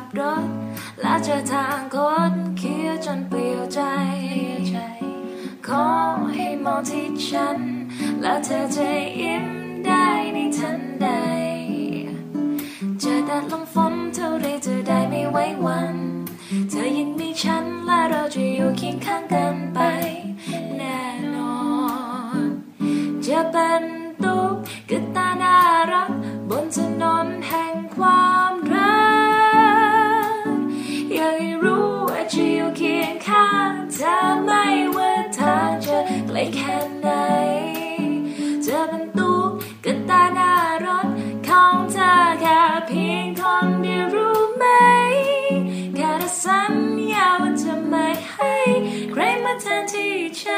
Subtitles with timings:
[0.00, 0.44] บรถ
[1.00, 1.96] และเจอทางค
[2.30, 3.80] ดเคี้ยวจนเปลี่ยวใจ
[5.66, 5.86] ขอ
[6.32, 7.58] ให้มองที่ฉัน
[8.20, 8.88] แล้วเธอจะ
[9.20, 9.46] ยิ้ม
[9.86, 11.08] ได้ในทันใด
[13.00, 15.96] เจอแดดลมฝนเท่าไรจะได้ไม่ไว้วัน
[16.70, 19.78] เธอยังมีฉันและเราจะอยู่เคียงข้างกันไป
[20.76, 21.00] แน่
[21.34, 21.58] นอ
[22.40, 22.42] น
[23.24, 23.82] จะเป็น
[24.22, 24.54] ตุ๊ก
[24.90, 25.54] กตาน่า
[25.92, 26.10] รัก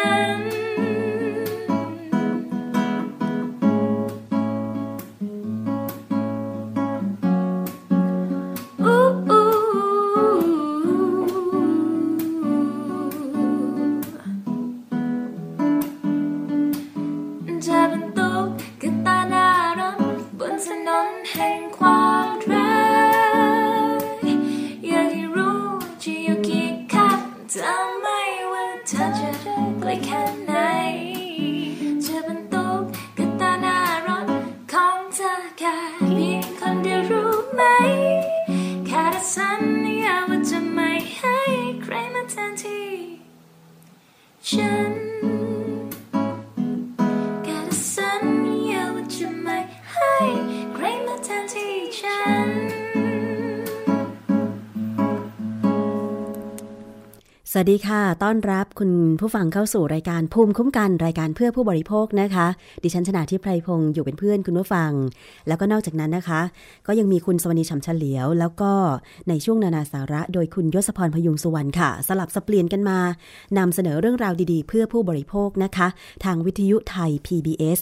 [0.02, 0.51] ที่
[57.54, 62.46] สวัสดีค่ะ ต้อนรับคุณผู้ฟังเข้าสู่รายการภูมิคุ้มกันรายการเพื่อผู้บริโภคนะคะ
[62.82, 64.90] ดิฉันชนาทิพไพรพงศ์อยู่เป็นเพื่อนคุณผู้ฟัง
[65.48, 66.40] แล้วก็นอกจากนั้นนะคะ
[66.86, 68.72] ก็ยังมีคุณสวนีฉ่ำเฉลียว แล้วก็
[69.28, 72.98] ในช่วงนานาสาระ โดยคุณยศพรพยุงสุวรรณค่ะ สลับสบเปลี่ยนกันมา
[73.58, 75.88] นำเสนอเรื่องราวดีๆ เพื่อผู้บริโภคนะคะ
[76.24, 77.78] ทางวิทยุไทย PBS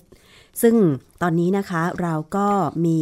[0.63, 0.75] ซึ่ง
[1.23, 2.49] ตอนนี้นะคะเราก็
[2.87, 3.01] มี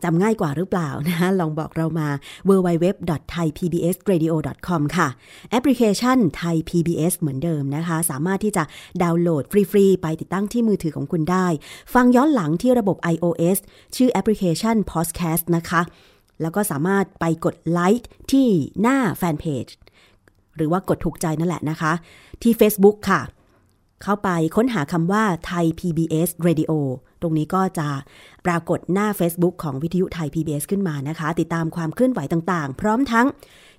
[0.03, 2.07] จำง่ายกว่าหรือเปล่านะคะลองบอกเรามา
[2.50, 5.07] www.thaipbsradio.com ค่ะ
[5.51, 8.63] แอปพลิเคชัน Thai PBS เหมือนเดิมนะคะ สามารถที่จะ
[9.04, 11.48] ดาวน์โหลดฟรีๆ ไปติดตั้งที่มือถือของคุณได้
[11.94, 13.57] ฟังย้อนหลังที่ระบบ iOS
[13.95, 15.81] ชื่อแอปพลิเคชัน Podcast นะคะ
[16.42, 18.48] แล้วก็สามารถไปกดไลค์ที่
[18.81, 19.66] หน้าแฟนเพจ
[20.57, 21.94] หรือว่ากดถูกใจนั่นแหละนะคะ
[22.42, 23.22] ที่ Facebook ค่ะ
[24.04, 26.72] เข้าไปค้นหาคำว่าไทย PBS Radio
[27.22, 27.90] ตรงนี้ก็จะ
[28.46, 33.28] ปรากฏหน้า Facebook ของวิทยุไทย PBS ขึ้นมานะคะ ติดตามความเคลื่อนไหวต่างๆ พร้อมทั้ง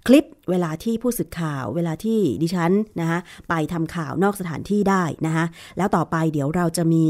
[0.07, 3.19] คลิปเวลาที่ผู้สื่อข่าว เวลาที่ดิฉันนะคะ
[3.49, 5.45] ไปทำข่าวนอกสถานที่ได้นะคะ
[5.77, 7.07] แล้วต่อไปเดี๋ยวเราจะมี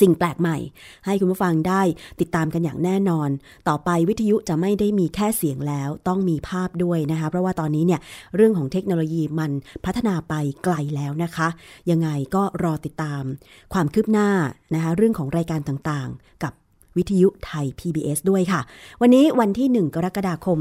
[0.00, 0.56] สิ่งแปลกใหม่
[1.06, 1.82] ให้คุณผู้ฟังได้
[2.20, 3.28] ติดตามกันอย่างแน่นอน
[3.68, 8.00] ต่อไปวิทยุจะไม่ได้มีแค่เสียงแล้วต้องมีภาพด้วยนะคะ เพราะว่าตอนนี้เนี่ย
[8.36, 9.50] เรื่องของเทคโนโลยีมัน
[9.84, 11.48] พัฒนาไปไกลแล้วนะคะ
[11.90, 13.22] ยังไงก็รอติดตาม
[13.72, 14.28] ความคืบหน้า
[14.74, 16.52] นะคะเรื่องของรายการต่างๆ กับ
[16.96, 18.60] วิทยุไทย PBS ด้วยค่ะ
[19.00, 20.58] วันนี้วันที่ 1 กรกฎาคม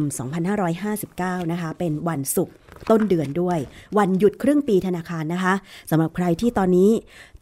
[0.75, 2.55] 2559 นะคะ เป็นวันศุกร์
[2.89, 3.59] ต้นเดือนด้วย
[3.97, 5.53] วันหยุดครึ่งปีธนาคารนะคะ
[5.89, 6.89] สำหรับใครที่ตอนนี้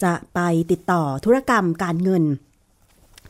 [0.03, 0.39] จะไป
[0.71, 2.23] ติดต่อธุรกรรมการเงิน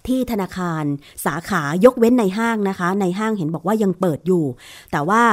[0.08, 0.84] ที่ธนาคาร
[1.26, 4.44] สาขายกเว้นในห้างนะคะ ในห้างเห็นบอกว่ายังเปิดอยู่
[4.92, 5.24] แต่ว่า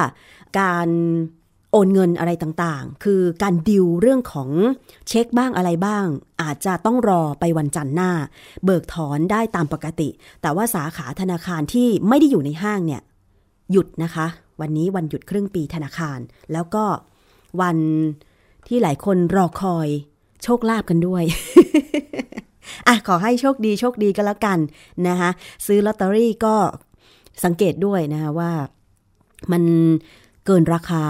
[0.60, 0.88] การ
[1.72, 4.50] โอนเงินอะไรต่างๆ คือการดิวเรื่องของ
[5.08, 6.06] เช็คบ้างอะไรบ้าง
[6.42, 8.10] อาจจะต้องรอไปวันจันทร์หน้า
[8.64, 10.08] เบิกถอนได้ตามปกติ
[10.42, 13.02] แต่ว่าสาขาธนาคารที่ไม่ได้อยู่ในห้างเนี่ย
[13.72, 14.26] หยุดนะคะ
[14.60, 16.18] วันนี้วันหยุดครึ่งปีธนาคาร
[16.52, 16.84] แล้วก็
[17.60, 17.76] วัน
[18.68, 19.88] ที่หลายคนรอคอย
[20.42, 21.22] โชคลาภกันด้วย
[22.86, 24.58] อะขอให้โชคดีโชคดีก็แล้วกัน
[25.08, 25.30] นะคะ
[25.66, 26.54] ซื้อลอตเตอรี่ก็
[27.44, 28.52] สังเกตด้วยนะคะว่า
[29.52, 29.62] มัน
[30.46, 31.02] เกินราคา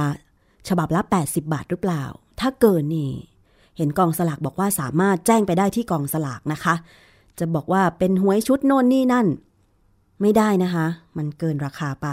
[0.69, 2.05] ฉบับละ 80 บาทหรือเปล่า
[2.41, 3.13] ถ้าเกินนี่
[3.77, 6.75] เห็นกองสลากบอกว่าสามารถแจ้งไปได้ที่กองสลากนะคะ
[7.39, 9.27] จะบอกว่าเป็นหวยชุดโน่นนี่นั่น
[10.21, 10.87] ไม่ได้นะคะ
[11.17, 12.09] มันเกินราคาไป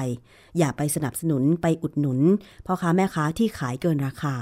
[0.58, 2.20] อย่าไปสนับสนุนไปอุดหนุน
[2.66, 4.34] พ่อค้าแม่ค้าที่ขายเกินราคา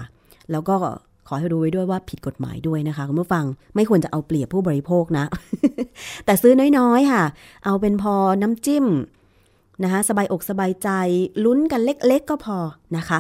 [0.52, 0.76] แล้วก็
[1.28, 3.46] ขอให้รู้ไว้ด้วยว่าผิดกฎหมายด้วยนะคะคุณผู้ฟัง
[3.76, 5.26] ไม่ควรจะเอาเปรียบผู้บริโภคนะ
[6.26, 7.24] แต่ซื้อน้อยๆค่ะ
[7.66, 8.86] เอาเป็นพอน้ำจิ้ม
[9.84, 10.90] นะคะสบายอกสบายใจ
[11.46, 12.58] ลุ้นกันเล็ก ๆ ก็พอ
[12.98, 13.20] นะคะ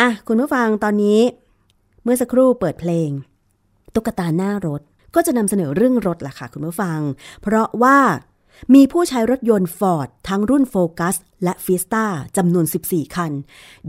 [0.00, 1.20] อะคุณผู้ฟังตอนนี้
[2.02, 3.08] เมื่อสักครู่เปิดเพลง
[3.94, 4.80] ตุ๊กตาหน้ารถ
[5.14, 6.98] ก็จะนำเสนอเรื่องรถล่ะค่ะคุณผู้ฟัง
[7.42, 7.98] เพราะว่า
[8.74, 12.04] มีผู้ใช้รถยนต์ฟอร์ดทั้งรุ่นโฟกัสและเฟียสตา
[12.36, 13.32] จำนวน 14 คัน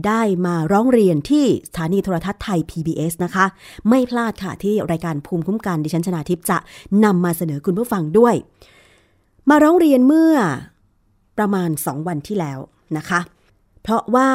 [0.05, 3.45] ได้มาร้องเรียนที่สถานีโทรทัศน์ไทย PBS นะคะ
[3.89, 6.57] ไม่พลาดค่ะที่รายการภูมิคุ้มกันดิฉันชนาทิพย์จะ
[7.05, 8.35] นำมาเสนอคุณผู้ฟังด้วย
[9.49, 10.35] มาร้องเรียนเมื่อ
[11.37, 12.59] ประมาณ 2 วันที่แล้ว
[12.97, 13.19] นะคะ
[13.81, 14.29] เพราะว่า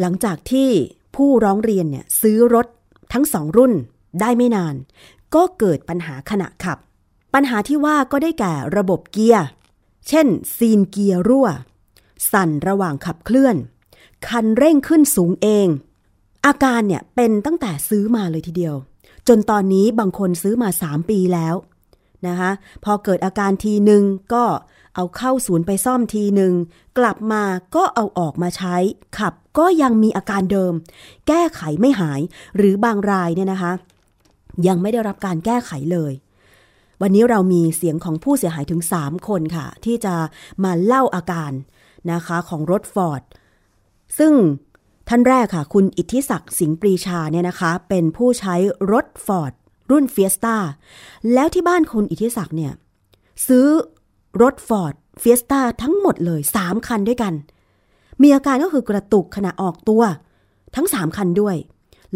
[0.00, 0.70] หลังจากที่
[1.16, 2.66] ผู้ร้องเรียนเนี่ยซื้อรถ
[3.12, 3.72] ทั้งสองรุ่น
[4.20, 4.74] ได้ไม่นาน
[5.34, 6.78] ก็เกิดปัญหาขณะขับ
[7.34, 9.46] ปัญหาที่ว่าก็ได้แก่ระบบเกียร์
[10.08, 11.48] เช่น ซีนเกียร์รั่ว
[12.32, 13.56] สั่นระหว่างขับเคลื่อน
[14.28, 15.68] คันเร่งขึ้นสูงเอง
[16.46, 18.74] อาการเนี่ยเป็นตั้งแต่ซื้อมาเลยทีเดียว
[19.28, 21.54] จนตอนนี้บางคนซื้อมา 3 ปีแล้ว
[22.26, 22.50] นะคะ
[22.84, 24.02] พอเกิดอาการทีหนึ่ง
[24.34, 24.44] ก็
[24.94, 26.52] เอาเข้าศูนย์ไปซ่อมทีหนึ่ง
[26.98, 27.42] กลับมา
[27.74, 28.76] ก็เอาออกมาใช้
[29.18, 30.72] ขับก็ยังมีอาการเดิม
[31.28, 32.20] แก้ไขไม่หาย
[32.56, 33.72] หรือบางรายเนี่ยนะคะ
[34.66, 36.12] ยังไม่ได้รับการแก้ไขเลย
[37.00, 40.14] วันนี้เรามีเสียงของผู้เสียหายถึง 3 คนค่ะ ที่จะ
[40.64, 41.52] มาเล่าอาการ
[42.12, 43.22] นะคะของรถฟอร์ด
[44.18, 44.32] ซึ่ง
[45.08, 48.54] ท่านแรกค่ะ คุณอิทธิศักดิ์สิงห์ปรีชาเนี่ยนะคะ เป็นผู้ใช้
[48.92, 49.52] รถฟอร์ด
[49.90, 50.56] รุ่นเฟียสตา
[51.32, 52.72] แล้วที่บ้านคุณอิทธิศักดิ์เนี่ย
[53.46, 53.66] ซื้อ
[54.40, 57.34] รถฟอร์ดเฟียสตาทั้งหมดเลย 3 คันด้วยกัน
[58.22, 60.02] มีอาการก็คือกระตุกขณะออกตัว
[60.76, 61.56] ทั้ง 3 คันด้วย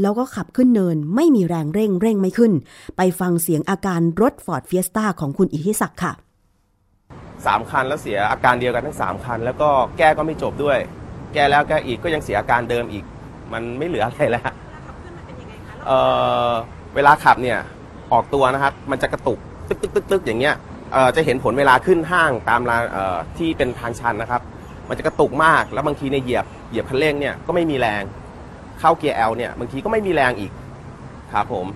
[0.00, 2.52] แล้วก็ขับขึ้นเนินไม่มีแรงเร่งเร่งไม่ขึ้น
[2.96, 6.12] ไปฟังเสียงอาการรถฟอร์ดเฟียสตาของคุณอิทธิศักดิ์ค่ะ
[7.46, 10.78] สามคันแล้วเสียอาการเดียวกันทั้งสามคัน แล้วก็แก้ก็ไม่จบด้วย
[11.34, 13.04] แก้แล้วแก้อีกก็ยังเสียอาการเดิมอีก
[13.52, 14.44] มันไม่เหลืออะไรแล้ว
[15.86, 15.90] เอ
[16.50, 16.52] อ
[16.94, 17.58] เวลาขับเนี่ย
[18.12, 19.38] ออกตัวนะครับ มันจะกระตุก
[19.68, 20.54] ตึกตึกตึกตึกอย่างเงี้ย
[20.92, 24.42] เอ่อจะเห็นผลเวลาขึ้นห้างตามลานเอ่อที่เป็นทางชันนะครับ
[24.88, 28.02] มันจะกระตุกมากแล้วบางทีในยเหยียบเหยียบคันเร่งเนี่ยก็ไม่มีแรง
[28.80, 30.52] เข้าเกียร์ L เนี่ยบางทีก็ไม่มีแรงอีก
[31.32, 31.66] ครับผม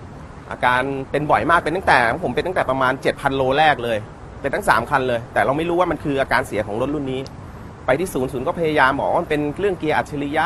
[0.49, 3.97] อาการเป็นบ่อยมากเป็นตั้งแต่ ผมเป็นตั้งแต่ประมาณ 7,000 โลแรกเลย
[4.41, 7.21] เป็นทั้ง 3 คันเลย แต่เราไม่รู้ว่ามันคืออาการเสียของรถรุ่นนี้
[7.85, 10.45] ไปที่ศูนย์ศูนย์ก็พยายามบอกว่ามันเป็นเรื่องเกียร์อัจฉริยะ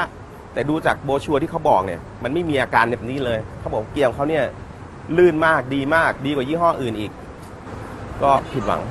[0.53, 4.45] แต่ดูจากโบชัวร์ที่เขาบอกเนี่ยมันไม่มีอาการแบบนี้เลยเขาบอกเกียร์ของเขาเนี่ย
[5.17, 7.11] ลื่นมากดีมากดีกว่ายี่ห้ออื่นอีก
[8.23, 8.81] ก็ผิดหวัง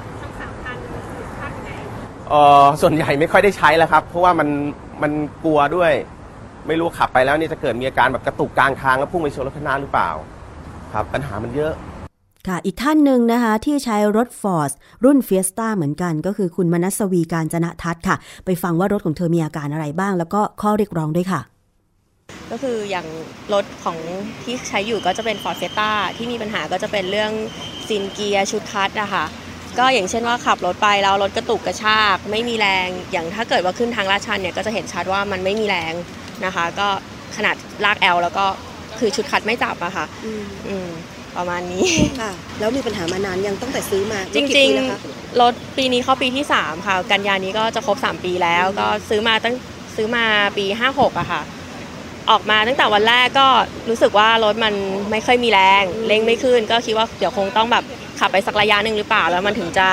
[2.29, 4.49] เออส่วนใหญ่ไม่ค่อยได้ใช้แล้วครับ เพราะว่ามัน
[5.03, 5.13] มัน
[5.45, 5.93] กลัวด้วย
[6.67, 10.11] ไม่รู้ขับไปแล้วเนี่ยจะเกิดมีอาการแบบกระตุกกลางทางแล้วพุ่งไปชนรถข้างหน้าหรือเปล่า
[10.93, 11.73] ครับ ปัญหามันเยอะ
[12.49, 14.71] ค่ะ อีกท่านหนึ่งนะคะ ที่ใช้รถฟอร์ส
[15.05, 21.41] รุ่นเฟียสตาเหมือนกัน ก็คือคุณมนัสวีการจนะทัศน์ค่ะ ไปฟังว่ารถของเธอมีอาการอะไรบ้าง แล้วก็ข้อเรียกร้องด้วยค่ะ
[22.51, 23.07] ก็คืออย่าง
[23.55, 23.99] รถของ
[24.43, 27.33] ที่ใช้อยู่ก็จะเป็น Ford f i e s t a ที่มีปัญหาก็จะเป็นเรื่อง
[27.89, 29.25] ซีลเกียร์ชุดคลัตช์นะคะ
[29.79, 35.95] ก็อย่างเช่นว่าขับรถไปแล้วรถกระตุกกระชากไม่มีแรง อย่างถ้าเกิดว่าขึ้นทางลาดชันเนี่ยก็จะเห็นชัดว่ามันไม่มีแรง
[36.45, 36.89] นะคะ ก็
[37.37, 38.47] ขนาดลาก L แล้วก็
[38.99, 40.07] คือชุดคลัตช์ไม่จับอะค่ะ
[40.67, 40.89] อืม
[41.37, 41.87] ประมาณนี้
[42.21, 49.55] ค่ะแล้วมีปัญหามานานยังตั้งแต่ซื้อมาจริงๆรถปีนี้เข้าปีที่ 3 ค่ะ กันยานี้ก็จะครบ 3 ปีแล้ว ก็ซื้อมาตั้ง
[49.97, 50.25] ซื้อมา
[50.59, 50.65] ปี
[50.97, 51.43] 56อะค่ะ
[52.31, 53.49] ออกมาตั้งแต่วันแรกก็
[53.91, 54.75] รู้สึกว่ารถมัน
[55.11, 57.85] ไม่ค่อยมีแรงเร่งไม่ขึ้น ก็คิดว่าเดี๋ยวคงต้องแบบ
[58.21, 59.89] ขับไปสักระยะหนึ่งหรือเปล่า แล้วมันถึงจะ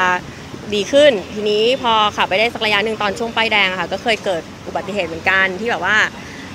[0.73, 5.97] ดีขึ้น ทีนี้พอขับไปได้สักระยะหนึ่งตอนช่วงป้ายแดงอะค่ะ ก็เคยเกิดอุบัติเหตุเหมือนกันที่แบบว่า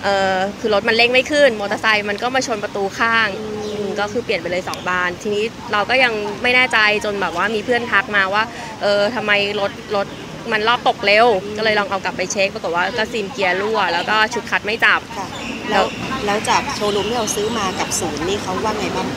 [0.02, 3.28] เออคือรถมันเร่งไม่ขึ้นมอเตอร์ไซค์มันก็มาชนประตูข้าง
[3.64, 8.42] อืมก็คือเปลี่ยนไปเลยสองบาน ทีนี้เราก็ยังไม่แน่ใจจนแบบว่ามีเพื่อนทักมาว่า
[8.82, 10.06] เออทำไมรถรถ
[10.52, 15.26] มันรอบตกเร็ว ก็เลยลองเอากลับไปเช็คปรากฏว่าก็ซีนเกียร์รั่ว แล้วก็ชุดคัดไม่จับค่ะ
[15.70, 15.84] แล้ว
[16.26, 19.08] แล้วจากโชว์รูมที่เราซื้อมากับศูนย์นี่เขาว่าไงบ้าง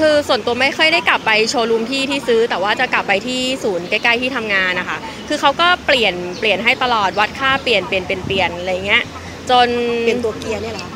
[0.00, 4.98] คือส่วนตัวไม่ค่อยได้กลับไปโชว์รูมที่ที่ซื้อ แต่ว่าจะกลับไปที่ศูนย์ใกล้ๆที่ทำงานนะคะ
[5.28, 9.02] คือเขาก็เปลี่ยนเปลี่ยนให้ตลอดวัดค่าเปลี่ยนเปลี่ยนเปลี่ยนเปลี่ยนอะไรเงี้ย
[9.50, 9.68] จน
[10.06, 10.86] เป็นตัวเกียร์เนี่ยเหรอ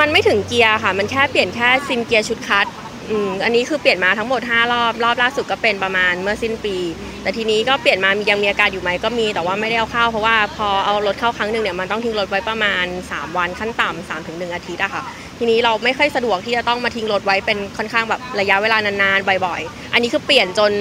[0.00, 2.66] มันไม่ถึงเกียร์ค่ะ มันแค่เปลี่ยนแค่ซิมเกียร์ชุดคัด
[3.10, 6.76] อืมอันนี้คือเปลี่ยนมาทั้งหมด 5 รอบ รอบล่าสุดก็เป็นประมาณเมื่อสิ้นปี
[7.22, 15.02] แต่ทีนี้ก็เปลี่ยนมายังมีอาการอยู่ไหมก็มี แต่ว่าไม่ได้เอาเข้า เพราะว่าพอเอารถเข้าครั้งหนึ่งเนี่ยมันต้องทิ้งรถไว้ประมาณ 3 วันขั้นต่ำสามถึงหนึ่งอาทิตย์อะค่ะ
[15.38, 20.72] ทีนี้เราไม่ค่อยสะดวกที่จะต้องมาทิ้งรถไว้เป็นค่อนข้างแบบระยะเวลานานๆบ่อย ๆ อันนี้คือเปลี่ยนจน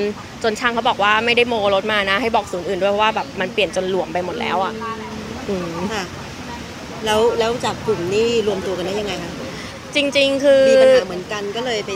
[0.44, 4.74] จนช่างเขาบอกว่าไม่ได้โมรถมานะ ให้บอกศูนย์อื่นด้วยเพราะว่าแบบมันเปลี่ยนจนหลวมไปหมดแล้วอะ
[5.50, 6.04] อืมค่ะ
[7.06, 9.32] แล้วแล้วจากกลุ่มนี่รวมตัวกันได้ยังไงคะ
[9.96, 11.92] จริง ๆ คือมีปัญหาเหมือนกันก็เลยไป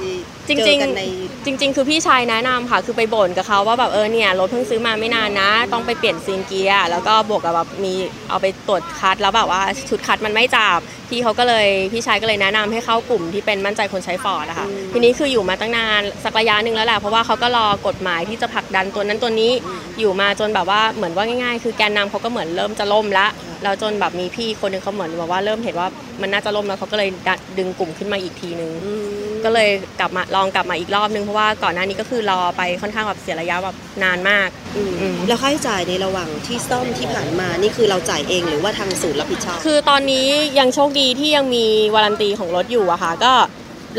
[0.47, 1.03] จริงเจๆอกันใน
[1.45, 7.93] จริง ๆ คือพี่ชายแนะนำค่ะ คือไปบ่นกับเขาว่าแบบเออเนี่ยรถเพิ่งซื้อมาไม่นานนะ ต้องไปเปลี่ยนซีนเกียร์แล้วก็บวกกับแบบมี
[8.29, 10.79] เอาไปตรวจคัดแล้วแบบว่าชุดคัดมันไม่จับ
[11.09, 19.51] พี่เขาก็เลยพี่ชายก็เลยแนะนำให้เข้ากลุ่มที่เป็นมั่นใจคนใช้ฟอร์ดนะคะทีนี้คืออยู่มาตั้งนานสักระยะหนึ่งแล้วแหละเพราะว่าเขาก็รอกฎหมายที่จะผลักดันตัวนั้นตัวนี้
[19.99, 23.27] อยู่มาจนแบบว่าเหมือนว่าง่ายๆ คือแกนนำเขาก็เหมือนเริ่มจะล่มละ
[23.63, 25.87] แล้วจนแบบมีพี่คนหนึงเขาเหมือนแบบว่าเริ่มเห็นว่า
[26.21, 27.09] มันน่าจะล่มแล้วเขาก็เลย
[27.57, 28.93] ดึงกลุ่มขึ้นมาอีกทีนึงอื
[29.29, 29.69] ม ก็เลย
[29.99, 40.27] กลับมาลองกลับมาอีกรอบนึงเพราะว่าก่อนหน้านี้ก็คือรอไปค่อนข้างแบบเสียระยะแบบนานมากอืมอืมแล้วค่าใช้จ่ายในระหว่างที่ซ่อมที่ผ่านมานี่คือเราจ่ายเองหรือว่าทางศูนย์รับผิดชอบคือตอนนี้
[40.59, 43.33] ยังโชคดีที่ยังมีวารันตีของรถอยู่อะค่ะก็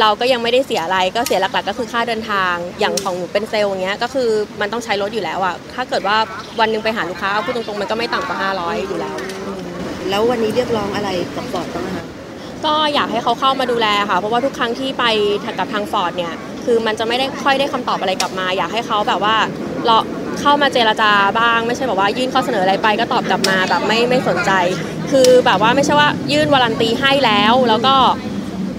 [0.00, 4.28] เราก็ยังไม่ได้เสียอะไรก็เสียหลักๆ ก็คือค่าเดินทาง อย่างของหนูเป็นเซลล์อย่างเงี้ยก็คือ
[4.60, 6.16] มันต้องใช้รถอยู่แล้วอะถ้าเกิดว่า
[6.60, 9.16] วันหนึ่งไปหาลูกค้าพูดตรงๆมันก็ไม่ต่ำกว่า500อยู่แล้ว
[10.10, 11.81] แล้ววันนี้เรียกร้องอะไรกับฟอร์ดบ้างคะ
[12.66, 15.04] ก็อยากให้เขาเข้ามาดูแลค่ะ เพราะว่าทุกครั้งที่ไป
[15.58, 16.32] กับทางฟอร์ดเนี่ย
[16.64, 19.36] คือมันจะไม่ได้ค่อยได้คำตอบอะไรกลับมา อยากให้เขาแบบว่า
[19.86, 19.96] เรา
[20.40, 24.50] เข้ามาเจรจาบ้าง ไม่ใช่แบบว่ายื่นข้อเสนออะไรไปก็ตอบกลับมาแบบไม่ไม่สนใจ
[25.10, 27.94] คือแบบว่าไม่ใช่ว่ายื่น warranty ให้แล้ว แล้วก็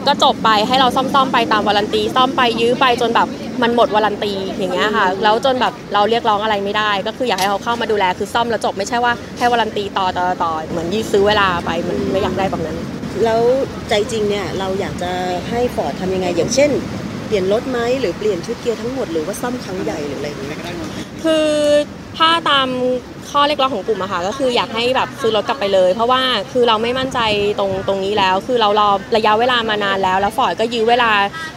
[0.08, 3.28] ก็จบไปให้เราซ่อมๆไปตามวารันตีซ่อมไปยื้อไปจนแบบ
[3.62, 12.78] มันหมดวารันตีอย่างเงี้ยค่ะแล้วจนแบบเราเรียกร้องอะไรไม่ได้ ก็คืออยากให้เขาเข้ามาดูแลคือซ่อมแล้วจบไม่ใช่ว่าให้วารันตีต่อต่อต่อเหมือนยืดซื้อเวลาไปมันไม่อยากได้แบบนั้น
[13.24, 13.42] แล้ว
[13.90, 15.12] ใจจริงเนี่ยเราอยากจะ
[15.50, 16.70] ให้ฟอร์ดทำยังไง อย่างเช่น
[17.28, 20.60] เปลี่ยนรถไหมหรือเปลี่ยนชุดเกียร์ทั้งหมดหรือว่าซ่อมครั้งใหญ่หรืออะไรอย่างเงี้ย
[21.24, 21.48] คือ
[22.18, 22.68] ถ้าตาม
[23.30, 27.20] ข้อเรียกร้องของกลุ่มอะค่ะก็คืออยากให้แบบซื้อรถกลับไปเลย เพราะว่าคือเราไม่มั่นใจ
[27.60, 31.12] ตรงตรงนี้แล้ว คือเรารอระยะเวลามานานแล้ว แล้วฟอร์ดก็ยื้อเวลา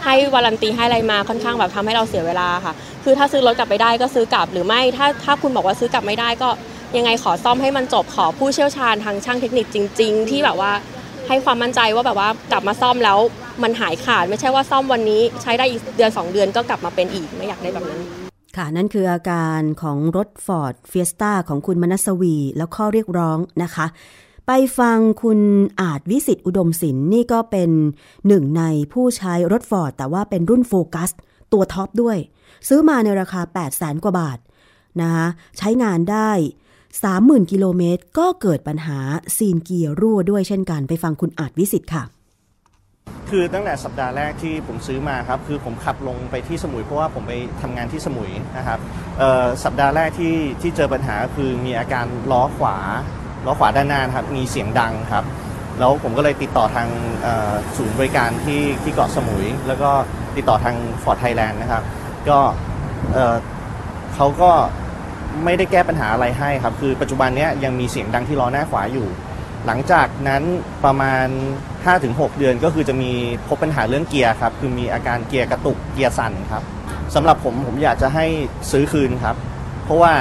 [0.05, 2.73] ให้วารันตีให้อะไรมาค่อนข้างแบบทำให้เราเสียเวลาค่ะ
[3.05, 6.49] คือถ้าซื้อรถกลับไปได้ก็ซื้อกลับหรือไม่ถ้าถ้าคุณบอกว่าซื้อกลับไม่ได้ก็
[6.97, 10.73] ยังไงขอซ่อมให้มันจบขอผู้เชี่ยวชาญทางช่างเทคนิคจริง ๆ ที่แบบว่า
[11.29, 13.19] ให้ความมั่นใจว่าแบบว่ากลับมาซ่อมแล้ว
[13.63, 18.01] มันหายขาดไม่ใช่ว่าซ่อมวันนี้ใช้ได้อีกเดือนสองเดือนก็กลับมาเป็นอีกไม่อยากได้แบบนั้น
[18.57, 23.87] ค่ะ นั่นคืออาการของรถ Ford Fiesta ของคุณมนัสวี แล้วข้อเรียกร้องนะคะ
[24.47, 25.41] ไปฟังคุณ
[25.81, 27.71] อาจวิสิตอุดมศิลป์นี่ก็เป็น
[28.29, 31.11] หนึ่งในผู้ใช้รถ Ford แต่ว่าเป็นรุ่นโฟกัส
[31.53, 32.17] ตัวท็อปด้วย
[32.69, 34.39] ซื้อมาในราคา 8 0 0แสนกว่าบาท
[35.01, 35.27] นะคะ
[35.59, 36.31] ใช้งานได้
[37.05, 38.99] 30,000 กิโลเมตร ก็เกิดปัญหา
[39.37, 42.05] ซีนเกียร์รั่วด้วยเช่นกันไปฟังคุณอาจวิสิตค่ะ
[43.31, 48.79] คือตั้งแต่สัปดาห์แรกที่ผมซื้อมาครับ คือผมขับลงไปที่สมุยเพราะว่าผมไปทำงานที่สมุยนะครับ
[49.65, 52.77] สัปดาห์แรกที่ที่เจอปัญหาคือมีอาการล้อขวา
[53.47, 55.25] ล้อขวาด้านหน้านครับมีเสียงดังครับ
[55.79, 56.89] แล้วผมก็เลยติดต่อทาง
[57.77, 59.91] ศูนย์บริการที่ที่เกาะสมุย แล้วก็
[60.37, 61.83] ติดต่อทาง Ford Thailand นะครับ
[62.29, 62.39] ก็
[64.15, 64.51] เขาก็
[65.45, 69.09] ไม่ได้แก้ปัญหาอะไรให้ครับ คือปัจจุบันเนี้ยยังมีเสียงดังที่ล้อหน้าขวาอยู่
[69.67, 70.43] หลังจากนั้น
[70.85, 71.27] ประมาณ
[71.83, 73.13] 5-6 เดือนก็คือจะมี
[73.49, 76.63] พบปัญหาเรื่องเกียร์ครับ คือมีอาการเกียร์กระตุกเกียร์สั่นครับ
[77.15, 78.27] สำหรับผมผมอยากจะให้
[78.71, 79.37] ซื้อคืนครับ
[79.85, 80.13] เพราะว่า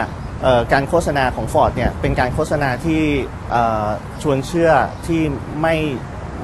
[0.73, 3.01] การโฆษณาของ Ford เนี่ยเป็นการโฆษณาที่
[4.21, 4.71] ชวนเชื่อ
[5.07, 5.21] ที่
[5.61, 5.75] ไม่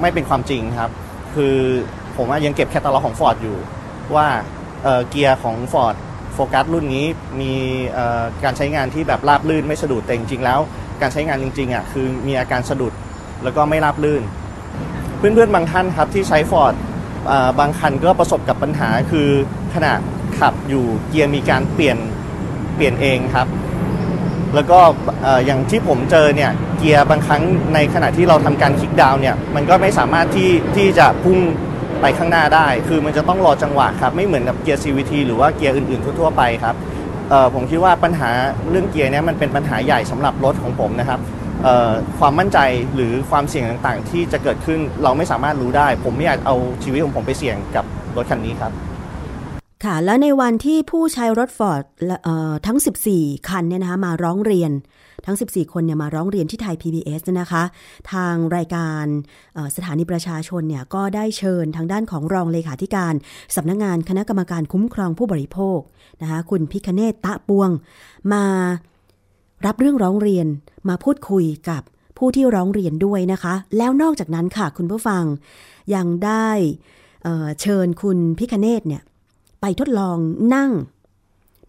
[0.00, 0.90] ไม่เป็นความจริงครับ
[1.34, 1.56] คือ
[2.16, 3.58] ผมยังเก็บแคตตาล็อกของ Ford อยู่
[4.14, 4.26] ว่า
[4.82, 5.94] เเกียร์ของ Ford
[6.34, 7.06] โฟกัสรุ่นนี้
[7.40, 7.54] มี
[8.44, 10.60] การใช้งานที่แบบราบลื่นไม่สะดุดแต่จริงๆแล้ว
[11.00, 12.92] การใช้งานจริงๆอะคือมีอาการสะดุด
[13.42, 14.22] แล้วก็ไม่ราบลื่น
[15.18, 16.74] เพื่อนๆบางท่านครับที่ใช้ Ford
[17.58, 19.28] บางคันก็ประสบกับปัญหาคือ
[19.74, 19.92] ขณะ
[20.38, 21.98] ขับอยู่เกียร์มีการเปลี่ยน
[22.76, 23.48] เปลี่ยนเองครับ
[24.54, 24.80] แล้วก็
[25.46, 27.42] อย่างที่ผมเจอเนี่ยเกียร์บางครั้ง
[27.74, 31.38] ในขณะที่เราทำการคลิกดาวน์เนี่ยมันก็ไม่สามารถที่ที่จะพุ่ง
[32.02, 36.74] ไปข้างหน้าได้ คือมันจะต้องรอจังหวะครับ ไม่เหมือนกับเกียร์ CVT หรือว่าเกียร์อื่นๆ ทั่วๆไปครับ
[37.54, 38.30] ผมคิดว่าปัญหา
[38.70, 41.20] เรื่องเกียร์เนี่ยมันเป็นปัญหาใหญ่สำหรับรถของผมนะครับ
[42.18, 42.58] ความมั่นใจ
[42.94, 47.84] หรือความเสี่ยงต่างๆ ที่จะเกิดขึ้นเราไม่สามารถรู้ได้ ผมไม่อยากเอาชีวิตของผมไปเสี่ยงกับ
[48.16, 48.72] รถคันนี้ครับ
[49.84, 51.82] ค่ะ แล้วในวันที่ผู้ใช้รถฟอร์ด
[52.66, 52.78] ทั้ง
[53.12, 54.72] 14 คันเนี่ยนะคะมาร้องเรียน
[55.26, 57.62] ทั้ง 14 คนเนี่ยมาร้องเรียนที่ไทย PBS นะคะ
[58.12, 59.04] ทางรายการ
[59.76, 63.14] สถานีประชาชนเนี่ยก็ได้เชิญทางด้านของรองเลขาธิการ
[63.56, 65.78] สำนักงงานคณะกรรมการคุ้มครองผู้บริโภค
[66.22, 67.70] นะคะคุณพิคเนตตะปวง
[68.32, 68.44] มา
[69.66, 70.46] รับเรื่องร้องเรียน
[70.88, 71.82] มาพูดคุยกับ
[72.18, 75.24] ผู้ที่ร้องเรียนด้วยนะคะ แล้วนอกจากนั้นค่ะคุณผู้ฟัง
[75.94, 76.48] ยังได้
[77.22, 79.02] เเชิญคุณพิคเนตเนี่ย
[79.60, 80.16] ไปทดลอง
[80.54, 80.70] นั่ง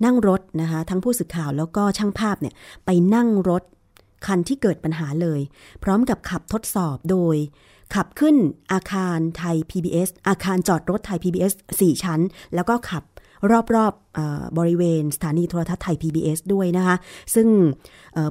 [0.05, 2.53] นั่งรถนะคะ ทั้งผู้สื่อข่าวแล้วก็ช่างภาพเนี่ย
[2.85, 3.63] ไปนั่งรถ
[4.25, 5.39] คันที่เกิดปัญหาเลย
[5.83, 7.35] พร้อมกับขับทดสอบโดย
[7.95, 8.35] ขับขึ้น
[8.71, 12.19] อาคารไทย PBS อาคารจอดรถไทย PBS 4 ชั้น
[12.55, 13.03] แล้วก็ขับ
[13.75, 16.95] รอบๆเออบริเวณสถานีโทรทัศน์ไทย PBS ด้วยนะคะ
[17.35, 17.47] ซึ่ง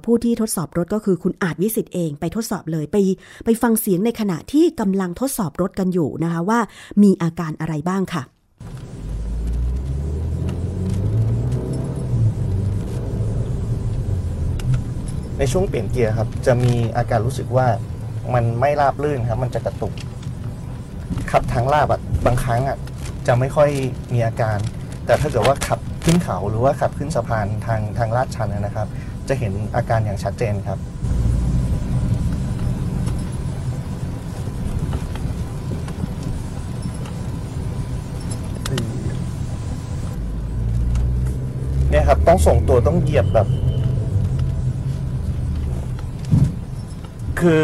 [0.05, 2.97] ผู้ที่ทดสอบรถก็คือคุณอาจวิสิทธิ์เองไปทดสอบเลยไป
[3.45, 6.61] ไปฟังเสียงในขณะที่กำลังทดสอบรถกันอยู่นะคะว่า
[7.03, 8.23] มีอาการอะไรบ้างค่ะ
[15.39, 17.67] ในช่วงเปลี่ยนเกียร์ครับ จะมีอาการรู้สึกว่า
[18.35, 19.93] มันไม่ราบลื่นครับ มันจะกระตุก
[21.31, 22.77] ขับทางลาบอะบางครั้งอะ
[23.27, 23.71] จะไม่ค่อย
[24.15, 24.59] มีอาการ
[25.07, 28.87] แต่ถ้าเกิดว่าขับขึ้นเขาหรือว่าขับขึ้นสะพานทางทางลาดชันนะครับ
[29.29, 30.79] จะเห็นอาการอย่างชัดเจนครับ
[41.91, 43.49] เนี่ยครับต้องส่งตัวต้องเหยียบแบบ
[47.43, 47.63] คือ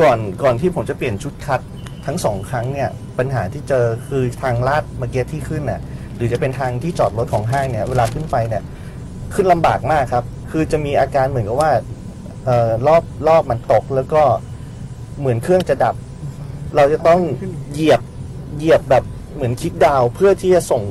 [0.00, 1.60] ก่อนก่อนที่ผมจะเปลี่ยนชุดคัด
[2.06, 5.80] ทั้งสองครั้งเนี่ยปัญหาที่เจอคือทางลาดเมื่อกี้ที่ขึ้นน่ะ
[6.16, 8.62] หรือจะเป็นทางที่จอดรถของห้างเนี่ยเวลาขึ้นไปเนี่ย
[9.34, 11.72] ขึ้นลำบากมากครับ คือจะมีอาการเหมือนกับว่า
[12.44, 14.22] เอ่อรอบรอบมันตกแล้วก็
[15.18, 15.94] เหมือนเครื่องจะดับ
[16.76, 17.20] เราจะต้อง
[17.72, 18.00] เหยียบ
[18.56, 19.04] เหยียบแบบ
[19.34, 20.82] เหมือนคลิกดาวน์เพื่อที่จะส่ง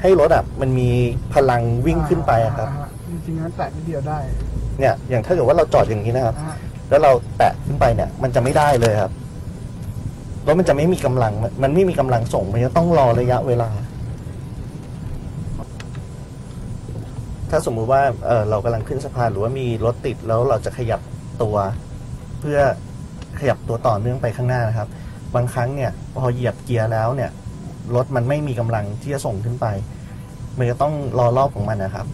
[0.00, 0.90] ให้รถอะมันมี
[1.34, 4.18] พลังวิ่งขึ้นไปอะครับอ่าจริงๆนั้นแตะนิดเดียวได้
[4.78, 6.54] เนี่ยอย่างถ้าเกิดว่าเราจอดอย่างนี้นะครับ อ่า
[6.88, 9.12] แล้วเราแตะขึ้นไปเนี่ย มันจะไม่ได้เลยครับ
[10.46, 13.70] รถมันจะไม่มีกำลัง มันไม่มีกำลังส่ง มันจะต้องรอระยะเวลา
[17.50, 21.00] ถ้าสมมุติว่าเออเรากำลังขึ้นสะพานหรือว่ามีรถติดแล้วเราจะขยับ
[21.42, 21.56] ตัว
[22.40, 22.58] เพื่อ
[23.40, 24.88] ขยับตัวต่อเนื่องไปข้างหน้านะครับ
[25.34, 27.30] บางครั้งเนี่ย พอเหยียบเกียร์แล้วเนี่ย
[27.94, 29.66] รถมันไม่มีกำลังที่จะส่งขึ้นไป
[30.58, 32.06] มันจะต้องรอรอบของมันนะครับ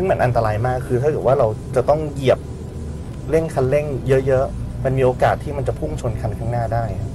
[0.00, 2.38] ซึ่งมันอันตรายมากคือถ้าเกิดว่าเราจะต้องเหยียบ
[3.30, 3.86] เร่งคันเร่ง
[4.26, 7.10] เยอะ ๆ มันมีโอกาสที่มันจะพุ่งชนคันข้างหน้าได้ครับ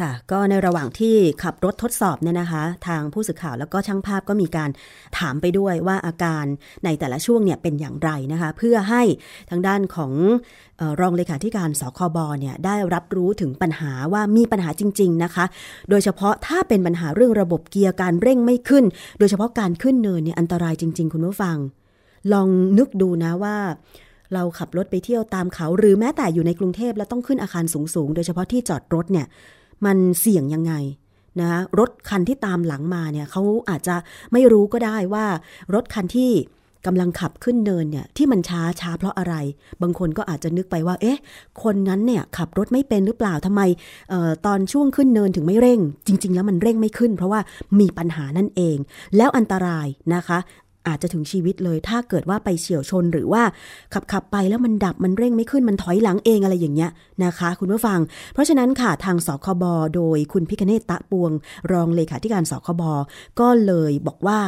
[0.00, 4.70] ค่ะ ก็ในระหว่างที่ขับรถทดสอบเนี่ยนะคะ ทางผู้สื่อข่าวแล้วก็ช่างภาพก็มีการ
[5.18, 6.44] ถามไปด้วยว่าอาการ
[6.84, 9.02] ในแต่ละช่วงเนี่ยเป็นอย่างไรนะคะ เพื่อให้
[9.50, 10.12] ทางด้านของ
[10.80, 15.44] ออรองเลขาธิการสคบเนี่ยได้รับรู้ถึงปัญหาว่ามีปัญหาจริง ๆนะคะ
[15.90, 18.84] โดยเฉพาะถ้าเป็นปัญหาเรื่องระบบเกียร์การเร่งไม่ขึ้น
[19.18, 21.56] โดยเฉพาะการขึ้นเนินเนี่ยอันตรายจริง ๆ คุณผู้ฟัง
[22.32, 23.56] ลองนึกดูนะว่า
[24.34, 29.26] เราขับรถไปเที่ยวตามเขา หรือแม้แต่อยู่ในกรุงเทพแล้วต้องขึ้นอาคารสูงๆ โดยเฉพาะที่จอดรถเนี่ย
[29.86, 30.74] มันเสี่ยงยังไง
[31.40, 33.96] นะรถคันที่ตามหลังมาเนี่ยเขาอาจจะ
[34.32, 35.26] ไม่รู้ก็ได้ว่า
[35.74, 36.32] รถคันที่
[36.86, 39.34] กำลังขับขึ้นเนินเนี่ยที่มันช้าช้าเพราะอะไร
[39.82, 41.18] บางคนก็อาจจะนึกไปว่า เอ๊ะ
[41.62, 43.62] คนนั้นเนี่ยขับรถไม่เป็นหรือเปล่าทำไม
[44.12, 47.40] ออตอนช่วงขึ้นเนินถึงไม่เร่ง จริง ๆ แล้วมันเร่งไม่ขึ้น เพราะว่า
[47.80, 48.76] มีปัญหานั่นเอง
[49.16, 50.38] แล้วอันตรายนะคะ
[50.86, 53.42] อาจจะถึงชีวิตเลย ถ้าเกิดว่าไปเฉียวชนหรือว่า
[53.94, 56.90] ขับขับไปแล้วมันดับมันเร่งไม่ขึ้นมันถอยหลังเองอะไรอย่างเงี้ย
[57.24, 57.98] นะคะ คุณผู้ฟัง
[58.32, 59.64] เพราะฉะนั้นค่ะทางสคบ
[59.96, 61.32] โดยคุณพิคเนตตะปวง
[61.72, 62.82] รองเลขาธิการสคบ
[63.40, 64.40] ก็เลยบอกว่า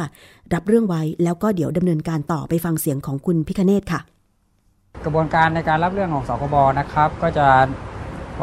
[0.53, 4.01] รับเรื่องไว้แล้วก็เดี๋ยวดำเนินการต่อไปฟังเสียงของคุณพิคเนตค่ะ
[5.05, 7.47] กระบวนการในการรับเรื่องของสคบนะครับ ก็จะ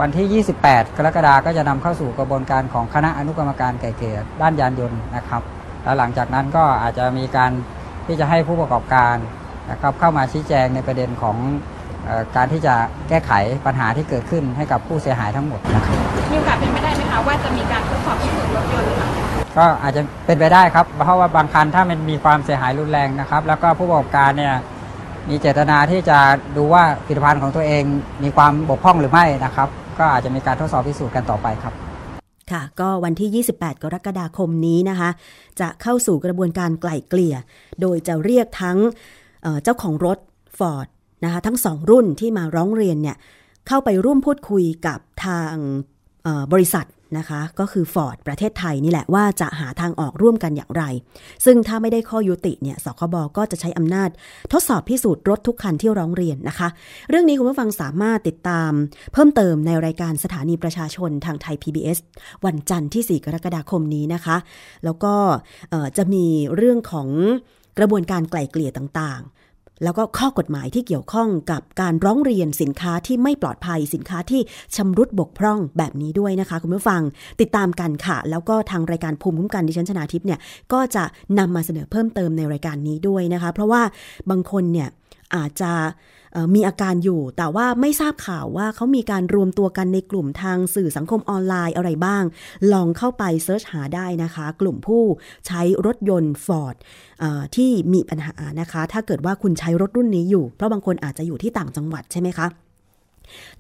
[0.01, 5.43] วันที่ 28 กรกฎาคมก็จะนำเข้าสู่กระบวนการของคณะอนุกรรมการไก่เกลี่ยด้านยานยนต์นะครับ
[5.85, 7.53] แล้วหลังจากนั้นก็อาจจะมีการ
[8.07, 9.17] ที่จะให้ผู้ประกอบการ
[9.71, 11.37] นะครับเข้ามาชี้แจงในประเด็นของ
[12.07, 12.75] เออการที่จะ
[13.09, 13.33] แก้ไข
[13.67, 15.97] ปัญหาที่เกิดขึ้นให้กับผู้เสียหายทั้งหมดนะครับ
[16.33, 19.09] มีโอกาสเป็นไปได้ไหมคะว่าจะมีการทดสอบพิสูจน์รถยนต์ค่ะ
[19.59, 24.55] ก็อาจจะเป็นไปได้ครับ เพราะว่าบางคันถ้ามันมีความเสียหายรุนแรงนะครับ แล้วก็ผู้ประกอบการเนี่ย
[25.29, 26.19] มีเจตนาที่จะ
[26.57, 27.83] ดูว่าผลิตภัณฑ์ของตัวเอง
[28.23, 31.75] มีความบกพร่องหรือไม่นะครับ ก็อาจจะมีการทดสอบพิสูจน์กันต่อไปครับ
[32.53, 35.11] ค่ะ ก็วันที่ 28 กรกฎาคมนี้นะคะ
[35.61, 37.37] จะเข้าสู่กระบวนการไกล่เกลี่ย
[37.81, 38.79] โดยจะเรียกทั้ง
[39.63, 40.19] เจ้าของรถ
[40.59, 40.89] Ford
[41.25, 43.17] นะคะทั้งสองรุ่นที่มาร้องเรียนเนี่ย
[43.69, 45.55] เข้าไปร่วมพูดคุยกับทาง
[46.53, 46.87] บริษัท
[47.19, 50.85] นะคะ ก็คือ Ford ประเทศไทยนี่แหละว่าจะหาทางออกร่วมกันอย่างไร
[51.45, 54.11] ซึ่งถ้าไม่ได้ข้อยุติเนี่ยสคบก็จะใช้อำนาจ
[54.53, 56.69] ทดสอบพิสูจน์รถทุกคันที่ร้องเรียนนะคะ
[57.09, 58.71] เรื่องนี้คุณผู้ฟังสามารถติดตาม
[59.13, 61.99] เพิ่มเติมในรายการสถานีประชาชนทางไทย PBS
[62.45, 64.37] วันจันทร์ที่ 4 กรกฎาคมนี้นะคะ
[64.85, 65.15] แล้วก็
[65.97, 67.09] จะมีเรื่องของ
[67.79, 69.42] กระบวนการไกล่เกลี่ยต่างๆ
[69.85, 74.41] แล้วก็ข้อกฎหมายที่เกี่ยวข้องกับการร้องเรียนสินค้าที่ไม่ปลอดภัยสินค้าที่
[74.77, 77.03] ชำรุดบกพร่องแบบนี้ด้วยนะคะ คุณผู้ฟัง
[77.41, 80.39] ติดตามกันค่ะ แล้วก็ทางรายการภูมิคุ้มกันดิฉันชนาทิพย์เนี่ย
[80.73, 81.05] ก็จะ
[81.39, 83.83] นำมาเสนอเพิ่มเติมในรายการนี้ด้วยนะคะ เพราะว่า
[84.31, 84.89] บางคนเนี่ย
[85.37, 85.73] อาจจะ
[86.55, 92.25] มีอาการอยู่ แต่ว่าไม่ทราบข่าวว่าเขามีการรวมตัวกันในกลุ่มทางสื่อสังคมออนไลน์อะไรบ้าง
[92.73, 95.03] ลองเข้าไปเซิร์ชหาได้นะคะ กลุ่มผู้
[95.47, 96.77] ใช้รถยนต์ Ford
[97.21, 102.47] เอ่อที่มีปัญหานะคะ ถ้าเกิดว่าคุณใช้รถรุ่นนี้อยู่ เพราะบางคนอาจจะอยู่ที่ต่างจังหวัดใช่ไหมคะ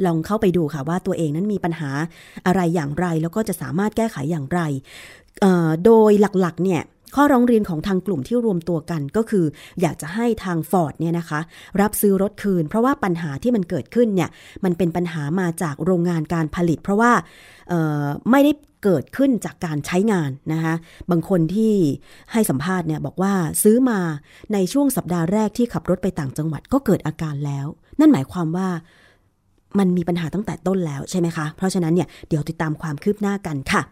[0.04, 1.90] ลองเข้าไปดูค่ะว่าตัวเองนั้นมีปัญหา
[2.46, 4.60] อะไรอย่างไร แล้วก็จะสามารถแก้ไขอย่างไร
[5.84, 6.82] โดยหลักๆเนี่ย
[7.14, 9.44] ข้อร้องเรียนของทางกลุ่มที่รวมตัวกันก็คือ
[9.80, 11.40] อยากจะให้ทาง Ford เนี่ยนะคะ
[11.80, 14.30] รับซื้อรถคืน เพราะว่าปัญหาที่มันเกิดขึ้นเนี่ย
[14.64, 17.12] มันเป็นปัญหามาจากโรงงานการผลิต เพราะว่า
[18.30, 18.52] ไม่ได้
[18.84, 20.74] เกิดขึ้นจากการใช้งานนะคะ
[21.10, 21.72] บางคนที่
[22.32, 24.00] ให้สัมภาษณ์เนี่ยบอกว่าซื้อมา
[24.52, 27.66] ในช่วงสัปดาห์แรกที่ขับรถไปต่างจังหวัดก็เกิดอาการแล้ว
[28.00, 28.68] นั่นหมายความว่า
[29.78, 33.82] มันมีปัญหาตั้งแต่ต้นแล้วใช่ไหมคะ เพราะฉะนั้นเนี่ยเดี๋ยวติดตามความคืบหน้ากันค่ะ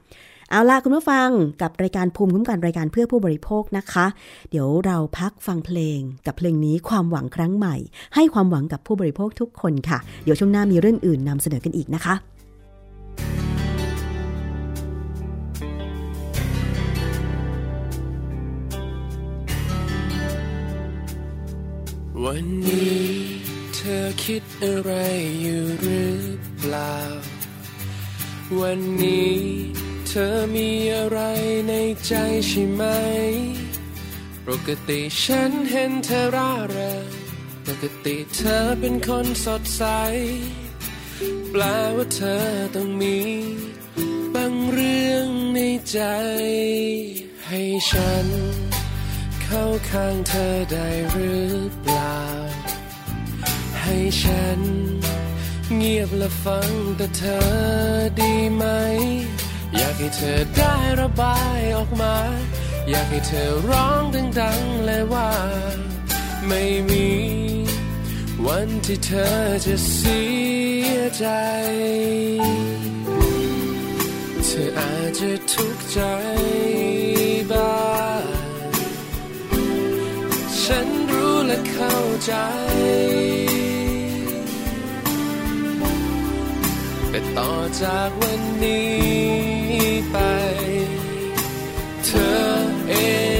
[0.53, 1.29] เอาล่ะคุณผู้ฟัง
[1.63, 4.07] กับรายการภูมิคุ้มกันรายการเพื่อผู้บริโภคนะคะ
[4.51, 7.77] เดี๋ยวเราพักฟังเพลงกับเพลงนี้ความหวังครั้งใหม่
[8.15, 12.15] ให้ความหวังกับผู้บริโภคทุกคนค่ะ เดี๋ยวช่วงหน้ามีเรื่องอื่นนำเสนอกันอีกนะคะ
[22.25, 23.05] วันนี้
[23.75, 24.93] เธอคิดอะไร
[25.41, 26.17] อยู่หรือ
[26.59, 26.95] เปล่า
[28.61, 29.80] วันนี้
[30.13, 31.21] เธอมีอะไร
[31.69, 31.75] ใน
[32.07, 32.13] ใจ
[32.47, 32.83] ใช่ไหม
[34.47, 37.09] ปกติฉันเห็นเธอร่าเริง
[37.67, 39.83] ปกติเธอเป็นคนสดใส
[41.51, 41.63] แปล
[41.97, 42.45] ว่าเธอ
[42.75, 43.19] ต้องมี
[44.35, 45.59] บางเรื่องใน
[45.91, 46.01] ใจ
[47.47, 48.27] ให้ฉัน
[49.43, 52.21] เข้าข้างเธอได้หรือเปล่า
[53.83, 54.61] ให้ฉัน
[55.77, 57.41] เงียบและฟังแต่เธอ
[58.21, 58.65] ดีไหม
[59.77, 62.17] อยากให้เธอได้ระบายออกมา
[62.91, 64.03] อยากให้เธอร้อง
[64.41, 65.31] ดังๆเลยว่า
[66.49, 67.09] ไม่มี
[68.47, 69.35] วันที่เธอ
[69.67, 70.23] จะเสี
[70.91, 71.27] ยใจ
[74.45, 76.01] เธออาจจะทุกข์ใจ
[77.53, 78.25] บ้าง
[80.63, 82.33] ฉันรู้และเข้าใจ
[87.11, 87.53] แต่ต่อ
[87.83, 89.50] จากวันนี้
[90.11, 90.17] ไป
[92.05, 92.41] เธอ
[92.89, 92.95] เอ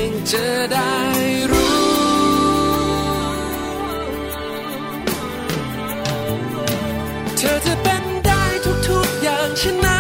[0.07, 0.97] งจะได้
[1.51, 1.81] รู้
[7.37, 8.43] เธอจะเป็นได้
[8.89, 9.97] ทุกๆอย่างชนะ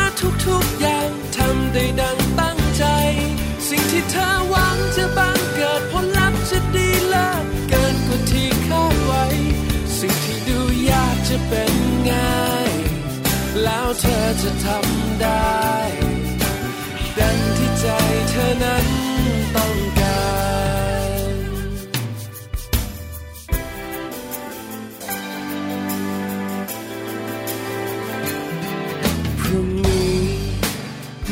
[0.47, 2.85] ทุกๆอย่างทำได้ดังตั้งใจ
[3.69, 9.25] สิ่งที่เธอหวังจะบังเกิดผลลัพธ์จะดีเลิศเกินกว่าที่คาดไว้
[9.99, 10.59] สิ่งที่ดู
[10.91, 11.73] ยากจะเป็น
[12.11, 12.73] ง่าย
[13.63, 15.00] แล้วเธอจะทำ
[18.31, 18.87] เธอนั้น
[19.57, 20.23] ต้องกา
[21.13, 21.31] ร
[29.41, 30.21] พรุ่งนี้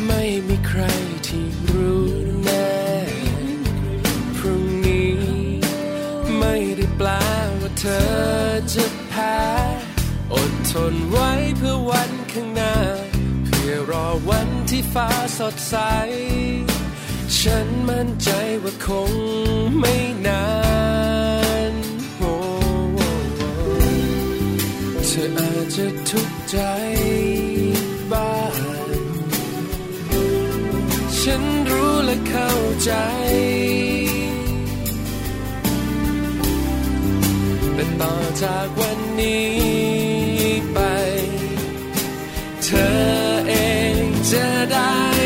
[0.07, 0.83] ไม่มีใคร
[1.27, 2.05] ที่รู้
[2.45, 2.73] แน่
[4.37, 5.15] พรุ่งนี้
[6.39, 7.09] ไม่ได้แปล
[7.61, 8.09] ว่าเธอ
[8.73, 9.39] จะแพ้
[10.33, 12.75] อดทนไว้เพื่อวันข้างหน้า
[13.47, 15.09] เพื่อรอวันที่ฟ้า
[15.39, 15.77] สดใส
[17.42, 18.31] ฉันมั่นใจ
[18.62, 19.12] ว่าคง
[19.79, 19.96] ไม่
[20.27, 20.46] นา
[21.72, 21.74] น
[22.16, 22.35] โอ้
[22.94, 23.01] โอ
[23.37, 23.51] โอ้
[25.07, 26.59] เธออาจจะทุกข์ใจ
[28.12, 28.57] บ้าง
[31.20, 32.53] ฉันรู้และเข้า
[32.85, 32.92] ใจ
[37.74, 39.57] แต่ต่อจากวันนี้
[40.72, 40.79] ไป
[42.62, 42.90] เธอ
[43.48, 43.55] เอ
[44.01, 45.17] งจะได้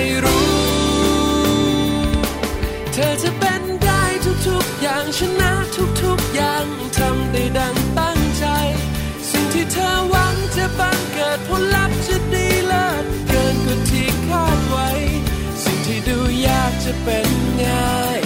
[17.07, 17.29] ป็น
[17.65, 18.21] ง่าย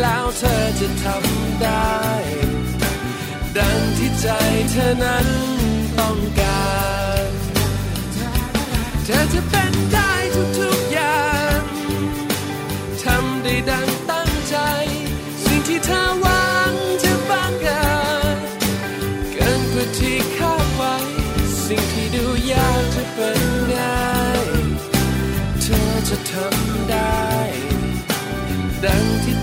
[0.00, 2.00] แล้วเธอจะทำได้
[3.56, 4.26] ดังที่ใจ
[4.70, 5.26] เธอนั้น
[5.98, 6.70] ต้องกา
[7.26, 7.28] ร
[9.04, 9.95] เธอจะเป็น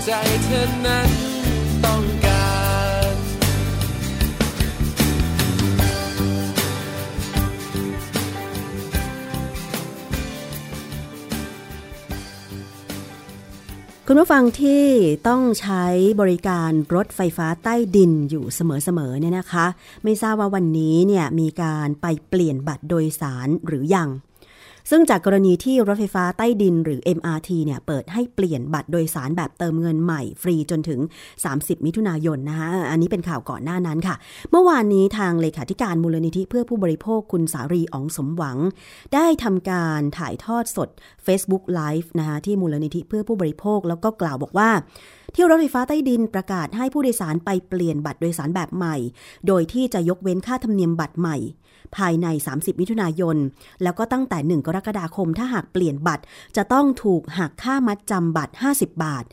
[0.08, 0.12] ใจ
[0.44, 1.10] เธอนั้น
[1.84, 2.46] ต้องกา
[3.12, 3.14] ร
[14.06, 14.84] คุณผู้ฟังที่
[15.28, 15.84] ต้องใช้
[16.20, 18.60] บริการรถไฟฟ้าใต้ดินอยู่เส
[18.98, 19.66] มอๆเนี่ยนะคะ
[20.04, 24.08] ไม่ทราบว่าวันนี้เนี่ยมีการไปเปลี่ยนบัตรโดยสารหรือยัง
[24.90, 31.00] ซึ่งจากกรณีที่รถไฟฟ้าใต้ดินหรือ MRT เนี่ยเปิดให้เปลี่ยนบัตรโดยสารแบบเติมเงินใหม่ฟรีจนถึง
[31.44, 34.16] 30 มิถุนายนนะคะอันนี้เป็นข่าวก่อนหน้านั้นค่ะ
[34.50, 38.58] เมื่อวานนี้ทางเลขาธิการมูลนิธิเพื่อผู้บริโภคคุณสารีอองสมหวัง
[39.14, 40.88] ได้ทำการถ่ายทอดสด
[41.26, 44.70] Facebook Live นะคะที่มูลนิธิเพื่อผู้บริโภคแล้วก็กล่าวบอกว่า
[45.34, 48.96] ที่รถไฟฟ้าใต้ดินประกาศให้ผู้โดยสารไปเปลี่ยนบัตรโดยสารแบบใหม่
[49.46, 51.36] โดยที่จะยกเว้นค่าธรรมเนียมบัตรใหม่
[51.96, 53.36] ภายใน 30 มิถุนายน
[53.82, 56.24] แล้วก็ตั้งแต่ 1 กรกฎาคมถ้าหากเปลี่ยนบัตร
[56.56, 59.24] จะต้องถูกหักค่ามัดจำบัตร 50 บาท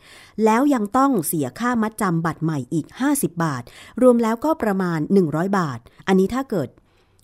[0.46, 2.86] แล้วยังต้องเสียค่ามัดจำบัตรใหม่อีก
[3.16, 3.64] 50 บาท
[4.02, 6.70] รวมแล้วก็ประมาณ 100 บาท อันนี้ถ้าเกิด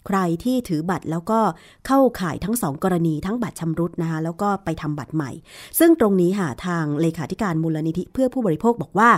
[0.08, 1.40] ใครที่ถือบัตรแล้วก็
[1.88, 5.32] เข้าข่ายทั้งสองกรณีทั้งบัตรชำรุดนะคะแล้วก็ไปทำบัตรใหม่
[5.80, 9.10] ซึ่งตรงนี้ค่ะทางเลขาธิการมูลนิธิเพื่อผู้บริโภคบอกว่า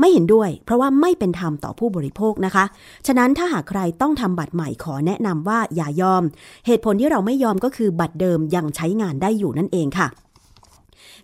[0.00, 2.64] ไม่เห็นด้วย เพราะว่าไม่เป็นธรรมต่อผู้บริโภคนะคะ
[3.06, 6.22] ฉะนั้นถ้าหากใครต้องทำบัตรใหม่ขอแนะนำว่าอย่ายอม
[6.66, 10.08] เหตุผลที่เราไม่ยอมก็คือบัตรเดิมยังใช้งานได้อยู่นั่นเองค่ะ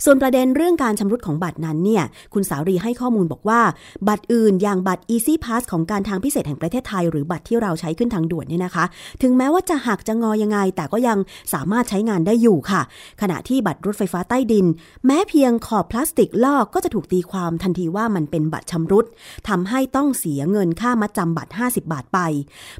[0.05, 3.61] ส่วนประเด็นเรื่องการชำรุดของบัตรนั้นเนี่ยคุณสารีให้ข้อมูลบอกว่า
[4.09, 8.85] บัตรอื่นอย่างบัตร Easy Pass ของการทางพิเศษแห่งประเทศไทย หรือบัตรที่เราใช้ขึ้นทางด่วนเนี่ยนะคะ
[9.23, 11.19] ถึงแม้ว่าจะหักจะงอยังไง แต่ก็ยัง
[11.55, 12.83] สามารถใช้งานได้อยู่ค่ะ
[13.21, 14.67] ขณะที่บัตรรถไฟฟ้าใต้ดิน
[15.07, 19.05] แม้เพียงขอบพลาสติกลอกก็จะถูกตีความทันทีว่ามันเป็นบัตรชำรุด
[19.49, 22.19] ทำให้ต้องเสียเงินค่ามัดจำบัตร 50 บาทไป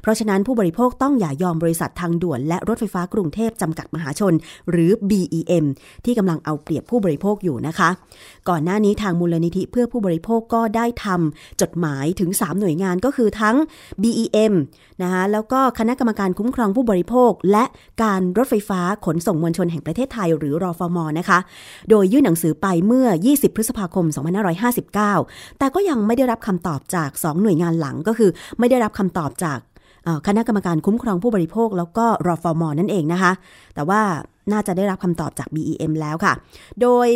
[0.01, 4.33] เพราะฉะนั้นผู้บริโภคต้องอย่ายอมบริษัททางด่วน และรถไฟฟ้ากรุงเทพจำกัดมหาชน
[4.71, 5.65] หรือ BEM
[6.05, 7.89] ที่กำลังเอาเปรียบผู้บริโภคอยู่นะคะ
[8.49, 13.55] ก่อนหน้านี้ทางมูลนิธิเพื่อผู้บริโภคก็ได้ทำจดหมายถึง 3 หน่วยงานก็คือทั้ง
[14.01, 14.53] BEM
[15.01, 17.63] นะคะแล้วก็คณะกรรมการคุ้มครองผู้บริโภค และ
[18.03, 21.39] การรถไฟฟ้าขนส่งมวลชนแห่งประเทศไทยหรือรอฟมนะคะ
[21.89, 24.05] โดยยื่นหนังสือไปเมื่อ 20 พฤษภาคม
[24.81, 29.59] 2559 แต่ก็ยังไม่ได้รับคำตอบจาก 2 หน่วยงานหลังก็คือ ไม่ได้รับคำตอบจาก
[30.27, 33.31] คณะกรรมการคุ้มครองผู้บริโภค แล้วก็รอฟอมนั่นเองนะคะ
[33.75, 34.01] แต่ว่า
[34.51, 36.33] น่าจะได้รับคำตอบจาก BEM แล้วค่ะ
[36.81, 37.09] โดย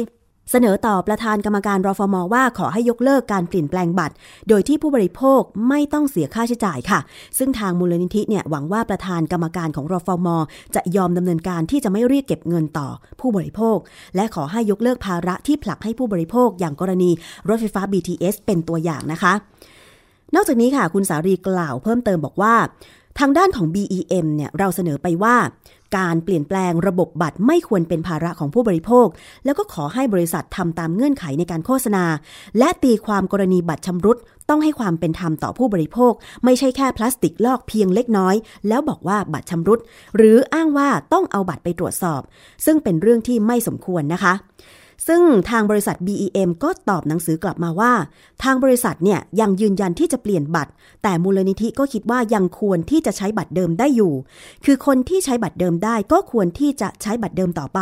[0.52, 4.16] เสนอต่อประธานกรรมการรฟมว่าขอให้ยกเลิกการเปลี่ยนแปลงบัตร
[4.50, 7.00] โดยที่ผู้บริโภคไม่ต้องเสียค่าใช้จ่ายค่ะ
[7.38, 10.28] ซึ่งทางมูลนิธิเนี่ยหวังว่าประธานกรรมการของรฟม
[10.76, 12.88] จะยอมดำเนินการที่จะไม่เรียกเก็บเงินต่อ
[13.20, 13.78] ผู้บริโภค
[14.16, 17.12] และขอให้ยกเลิกภาระที่ผลักให้ผู้บริโภค อย่างกรณี
[17.50, 19.34] รถไฟฟ้า BTS เป็นตัวอย่างนะคะ
[20.36, 22.56] นอกจากนี้ค่ะคุณสารีกล่าวเพิ่มเติมบอกว่า
[23.20, 25.36] ทางด้านของ BEM เนี่ยเราเสนอไปว่า
[25.98, 29.08] การเปลี่ยนแปลงระบบบัตรไม่ควรเป็นภาระของผู้บริโภค
[29.46, 32.06] แล้วก็ขอให้บริษัททำตามเงื่อนไขในการโฆษณา
[32.58, 34.18] และตีความกรณีบัตรชำรุด
[34.50, 38.36] ต้องให้ความเป็นธรรมต่อผู้บริโภค ไม่ใช่แค่พลาสติกลอกเพียงเล็กน้อย
[38.68, 39.80] แล้วบอกว่าบัตรชำรุด
[40.18, 42.22] หรืออ้างว่าต้องเอาบัตรไปตรวจสอบ
[42.66, 44.34] ซึ่งเป็นเรื่องที่ไม่สมควรนะคะ
[45.08, 47.94] ซึ่งทางบริษัท BEM ก็ตอบหนังสือกลับมาว่า
[48.44, 50.72] ทางบริษัทเนี่ยยังยืนยันที่จะเปลี่ยนบัตร
[51.04, 54.14] แต่มูลนิธิก็คิดว่ายังควรที่จะใช้บัตรเดิมได้อยู่
[54.66, 57.80] คือคนที่ใช้บัตรเดิมได้ก็ควรที่จะใช้บัตรเดิมต่อไป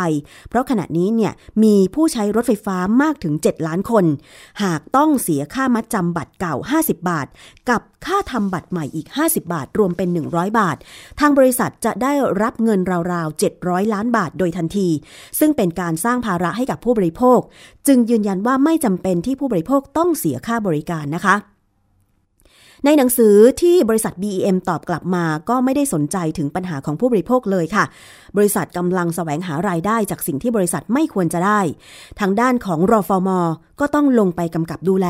[0.49, 4.05] เพราะขณะนี้เนี่ยมีผู้ใช้รถไฟฟ้ามากถึง 7 ล้านคน
[4.63, 7.27] หากต้องเสียค่ามัดจำบัตรเก่า 50 บาท
[7.69, 10.77] กับ ค่าทำบัตรใหม่อีก 50 บาท รวมเป็น 100 บาท
[11.19, 12.79] ทางบริษัทจะได้รับเงิน
[13.11, 14.89] ราวๆ 700 ล้านบาทโดยทันที
[15.39, 17.39] ซึ่งเป็นการสร้างภาระให้กับผู้บริโภค
[17.87, 21.37] จึงยืนยันว่าไม่จำเป็นที่ผู้บริโภคต้องเสียค่าบริการนะคะ
[22.85, 27.85] ในหนังสือที่บริษัท BEM ตอบกลับมาก็ไม่ได้สนใจถึงปัญหาของผู้บริโภคเลยค่ะ
[28.37, 31.59] บริษัทกำลังแสวงหารายได้จากสิ่งที่บริษัทไม่ควรจะได้
[32.19, 33.29] ทางด้านของรอฟอม
[33.79, 35.07] ก็ต้องลงไปกำกับดูแล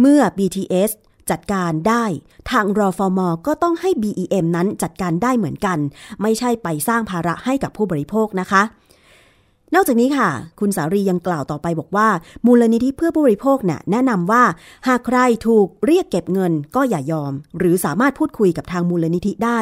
[0.00, 0.90] เมื่อ BTS
[1.30, 2.04] จัดการได้
[2.50, 5.78] ทางรอฟอมก็ต้องให้ BEM นั้นจัดการได้เหมือนกัน
[6.22, 8.62] ไม่ใช่ไปสร้างภาระให้กับผู้บริโภคนะคะ
[9.74, 10.28] นอกจากนี้ค่ะ
[10.60, 12.08] คุณสารียังกล่าวต่อไปบอกว่า
[12.46, 14.44] มูลนิธิเพื่อผู้บริโภคน่ะแนะนำว่า
[14.88, 19.58] หากใครถูกเรียกเก็บเงินก็อย่ายอม หรือสามารถพูดคุยกับทางมูลนิธิได้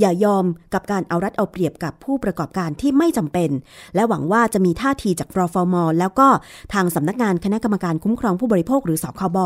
[0.00, 3.50] อย่ายอมกับการเอารัดเอาเปรียบกับผู้ประกอบการที่ไม่จำเป็น
[3.94, 6.28] และหวังว่าจะมีท่าทีจากรอฟอมอแล้วก็
[6.74, 9.38] ทางสำนักงานคณะกรรมการคุ้มครองผู้บริโภคหรือสคบ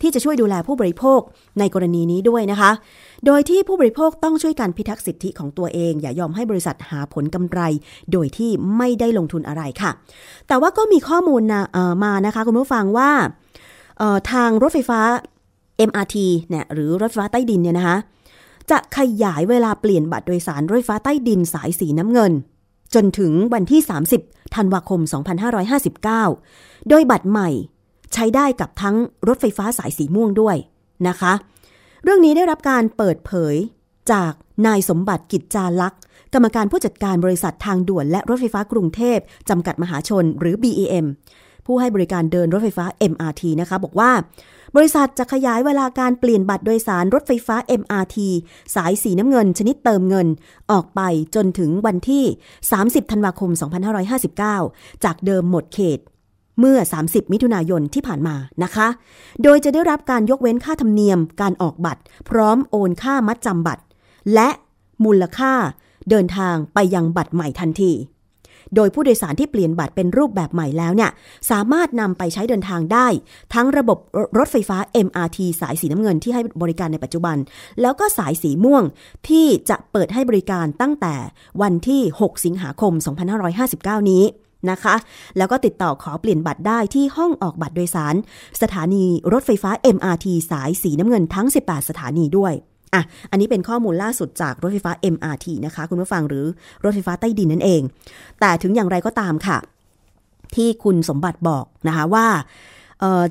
[0.00, 1.20] ที่จะช่วยดูแลผู้บริโภค
[1.58, 2.70] ในกรณีนี้ด้วยนะคะ
[3.26, 7.60] โดยที่ผู้บริโภคต้องช่วยกันพิทักษ์สิทธิของตัวเอง อย่ายอมให้บริษัทหาผลกำไร
[8.12, 9.90] โดยที่ไม่ได้ลงทุนอะไรค่ะ
[10.48, 13.10] แต่ว่าก็มีข้อมูลนะเอ่อมานะคะคุณผู้ฟังว่า
[14.32, 15.00] ทางรถไฟฟ้า
[15.88, 16.16] MRT
[16.48, 17.96] เนี่ยหรือรถไฟฟ้าใต้ดินเนี่ยนะคะ
[18.70, 22.32] จะขยายเวลาเปลี่ยนบัตรโดยสารรถไฟฟ้าใต้ดินสายสีน้ำเงิน
[22.94, 23.80] จนถึงวันที่
[24.18, 25.00] 30 ธันวาคม
[25.70, 27.48] 2559 โดยบัตรใหม่
[28.14, 28.96] ใช้ได้กับทั้ง
[29.28, 30.56] รถไฟฟ้าสายสีม่วงด้วย
[31.08, 31.32] นะคะ
[32.04, 33.54] เรื่องนี้ได้รับการเปิดเผย
[34.12, 34.32] จาก
[34.66, 36.00] นายสมบัติกิจจาลักษ์
[36.34, 41.06] กรรมการผู้จัดการบริษัททางด่วนและรถไฟฟ้ากรุงเทพจำกัดมหาชนหรือ BEM
[41.66, 44.10] ผู้ให้บริการเดินรถไฟฟ้า MRT นะคะ บอกว่า
[44.76, 48.16] บริษัทจะขยายเวลาการเปลี่ยนบัตรโดยสารรถไฟฟ้า MRT
[48.74, 50.28] สายสีน้ำเงิน ชนิดเติมเงิน
[50.70, 51.00] ออกไป
[51.34, 52.24] จนถึงวันที่
[52.68, 53.50] 30 ธันวาคม
[54.48, 55.98] 2559 จากเดิมหมดเขต
[56.62, 58.88] เมื่อ 30 มิถุนายนที่ผ่านมานะคะ
[59.42, 63.82] โดยจะได้รับการยกเว้นค่าธรรมเนียมการออกบัตร พร้อมโอนค่ามัดจำบัตร
[64.34, 64.48] และ
[65.04, 65.52] มูลค่า
[66.10, 67.92] เดินทางไปยังบัตรใหม่ทันที
[68.76, 71.10] โดยผู้โดยสารที่เปลี่ยนบัตรเป็นรูปแบบใหม่แล้วเนี่ย
[71.50, 73.06] สามารถนำไปใช้เดินทางได้
[73.54, 73.98] ทั้งระบบ
[74.38, 77.36] รถไฟฟ้า MRT สายสีน้ำเงินที่ให้บริการในปัจจุบัน
[77.80, 78.84] แล้วก็สายสีม่วง
[79.28, 81.14] ที่จะเปิดให้บริการตั้งแต่
[81.62, 82.92] วันที่ 6 สิงหาคม
[83.52, 84.24] 2559 นี้
[84.70, 84.94] นะคะ
[85.38, 88.14] แล้วก็ติดต่อขอเปลี่ยนบัตรได้ที่ห้องออกบัตรโดยสาร
[88.62, 92.52] สถานีรถไฟฟ้า MRT สายสีน้ำเงินทั้ง 18 สถานีด้วย
[92.94, 96.46] อะ อันนี้เป็นข้อมูลล่าสุดจากรถไฟฟ้า MRT นะคะ คุณผู้ฟังหรือ
[96.84, 97.82] รถไฟฟ้าใต้ดินนั่นเอง
[98.40, 99.58] แต่ถึงอย่างไรก็ตามค่ะ
[100.54, 102.26] ที่คุณสมบัติบอกนะคะว่า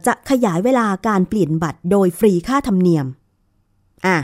[0.07, 3.05] จะขยายเวลาการเปลี่ยนบัตรโดยฟรีค่าธรรมเนียม
[4.05, 4.17] อะ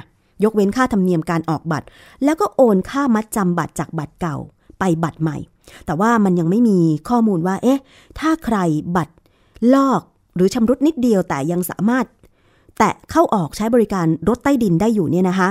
[0.43, 1.87] ยกเว้นค่าธรรมเนียมการออกบัตร
[2.23, 4.37] แล้วก็โอนค่ามัดจำบัตรจากบัตรเก่า
[4.79, 5.37] ไปบัตรใหม่
[5.85, 7.79] แต่ว่ามันยังไม่มีข้อมูลว่า เอ๊ะ
[8.19, 8.57] ถ้าใคร
[8.95, 9.13] บัตร
[9.73, 10.01] ลอก
[10.35, 12.05] หรือชำรุดนิดเดียวแต่ยังสามารถ
[12.77, 15.49] แตะเข้าออกใช้บริการรถใต้ดินได้อยู่เนี่ยนะคะ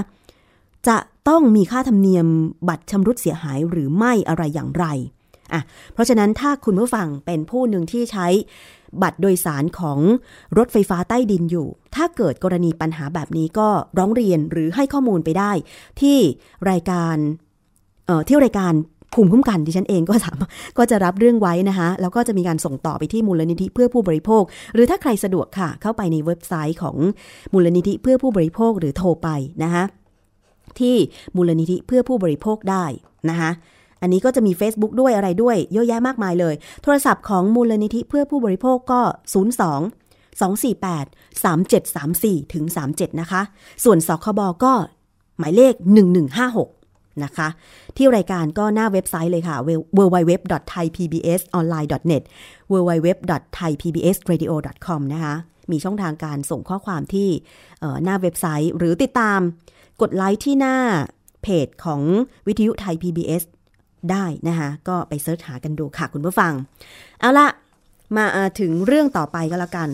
[0.88, 0.96] จะ
[1.28, 2.26] ต้องมีค่าธรรมเนียม
[2.68, 4.84] บัตรชำรุดเสียหายหรือไม่อะไรอย่างไร
[5.52, 8.26] อะเพราะฉะนั้นถ้าคุณผู้ฟังเป็นผู้หนึ่งที่ใช้
[9.02, 9.98] บัตรโดยสารของ
[10.58, 15.52] รถไฟฟ้าใต้ดินอยู่ ถ้าเกิดกรณีปัญหาแบบนี้ก็ร้องเรียนหรือให้ข้อมูลไปได้
[16.00, 16.18] ที่
[16.70, 17.16] รายการ
[18.06, 18.72] เอ่อที่รายการ
[19.14, 24.42] ภูมิคุ้มกันดิฉันเองก็สามารถก็จะรับเรื่องไว้นะคะแล้วก็จะมีการส่งต่อไปที่มูลนิธิเพื่อผู้บริโภค
[24.74, 26.96] หรือถ้าใครสะดวกค่ะ เข้าไปในเว็บไซต์ของ
[27.52, 29.28] มูลนิธิเพื่อผู้บริโภคหรือโทรไป
[29.62, 29.84] นะคะ
[30.80, 30.96] ที่
[31.36, 32.84] มูลนิธิเพื่อผู้บริโภคได้
[33.30, 33.50] นะคะ
[34.02, 39.02] อันนี้ก็จะมี Facebook ด้วยอะไรด้วยเยอะแยะมากมายเลย โทรศัพท์ของมูลนิธิเพื่อผู้บริโภคก็
[39.34, 39.36] 02
[40.40, 41.06] 248
[41.44, 43.42] 3734ถึง37 นะคะ
[43.84, 44.72] ส่วนสคบก็
[45.38, 45.74] หมายเลข
[46.32, 46.75] 1156
[47.24, 47.48] นะคะ
[47.96, 49.56] ที่รายการก็หน้าเว็บไซต์เลยค่ะ
[49.98, 52.22] www.thaipbsonline.net
[52.72, 55.34] www.thaipbsradio.com นะคะ
[55.70, 57.28] มีช่องทางการส่งข้อความที่
[58.04, 59.40] หน้าเว็บไซต์ หรือติดตาม
[60.02, 60.76] กดไลค์ที่หน้า
[61.42, 62.02] เพจของ
[62.46, 63.42] วิทยุไทย PBS
[64.10, 66.52] ได้นะคะก็ไปเสิร์ชหากันดูค่ะคุณผู้ฟัง
[67.20, 67.46] เอาละ
[68.16, 68.24] มา
[68.60, 69.88] ถึงเรื่องต่อไปก็แล้วกัน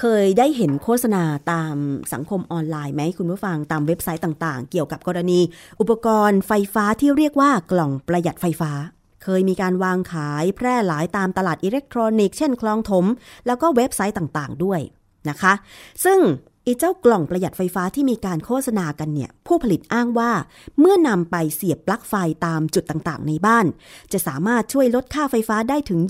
[0.00, 1.76] เคยได้เห็นโฆษณาตาม
[2.12, 5.40] สังคมออนไลน์ไหมคุณผู้ฟังตามเว็บไซต์ต่างๆ เกี่ยวกับกรณี
[5.80, 8.72] อุปกรณ์ไฟฟ้าที่เรียกว่ากล่องประหยัดไฟฟ้า
[9.22, 13.04] เคยมีการวางขายแพร่หลายตามตลาดอิเล็กทรอนิกส์เช่นคลองถม
[13.46, 14.80] แล้วก็เว็บไซต์ต่างๆ ด้วย
[15.28, 15.52] นะคะ
[16.04, 16.18] ซึ่ง
[16.66, 20.32] อีเจ้ากล่องประหยัดไฟฟ้าที่มีการโฆษณากันเนี่ย ผู้ผลิตอ้างว่า
[20.78, 22.14] เมื่อนำไปเสียบปลั๊กไฟ
[22.46, 23.66] ตามจุดต่างๆ ในบ้าน
[24.12, 26.00] จะสามารถช่วยลดค่าไฟฟ้าได้ถึง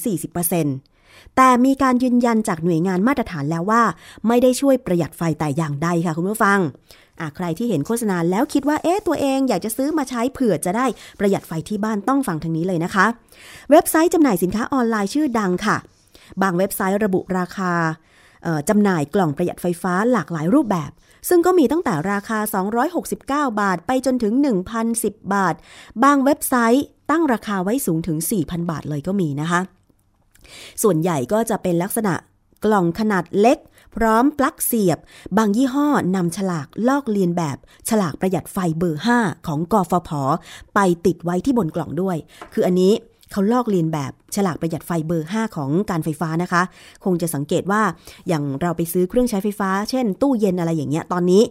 [0.00, 0.93] 20-40%
[1.36, 3.82] แต่มีการยืนยันจากหน่วยงานมาตรฐานแล้วว่า
[4.28, 6.58] ไม่ได้ช่วยประหยัดไฟแต่อย่างใดค่ะคุณผู้ฟัง
[7.36, 10.86] ใครที่เห็นโฆษณาแล้วคิดว่าเอ๊ะตัวเองอยากจะซื้อมาใช้เผื่อจะได้
[11.18, 13.06] ประหยัดไฟที่บ้านต้องฟังทางนี้เลยนะคะ
[13.70, 15.76] เว็บไซต์จำหน่ายสินค้าออนไลน์ชื่อดังค่ะ
[16.42, 17.72] บางเว็บไซต์ระบุราคา
[18.68, 20.90] จำหน่ายกล่องประหยัดไฟฟ้าหลากหลายรูปแบบ
[21.28, 22.38] ซึ่งก็มีตั้งแต่ราคา
[23.54, 24.32] 269 บาท ไปจนถึง
[24.84, 25.54] 1,010 บาท
[26.04, 29.60] บางเว็บไซต์ตั้งราคาไว้สูงถึง 4,000 บาทเลยก็มีนะคะ
[30.82, 32.14] ส่วนใหญ่ก็จะเป็นลักษณะ
[32.64, 33.58] กล่องขนาดเล็ก
[33.96, 34.98] พร้อมปลั๊กเสียบ
[35.36, 37.56] บางยี่ห้อนำฉลากลอกเลียนแบบ
[37.88, 40.10] ฉลากประหยัดไฟเบอร์ 5 ของกฟผ
[40.74, 42.16] ไปติดไว้ที่บนกล่องด้วย
[42.52, 42.92] คืออันนี้
[43.32, 46.62] เขาลอกเลียนแบบฉลากประหยัดไฟเบอร์ 5 ของการไฟฟ้านะคะ
[47.04, 47.82] คงจะสังเกตว่า
[48.28, 51.42] อย่างเราไปซื้อเครื่องใช้ไฟฟ้า เช่น ตู้เย็นอะไรอย่างเงี้ยตอนนี้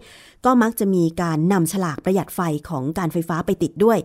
[0.46, 2.40] ก็มักจะมีการนำฉลากประหยัดไฟ
[2.70, 3.98] ของการไฟฟ้าไปติดด้วย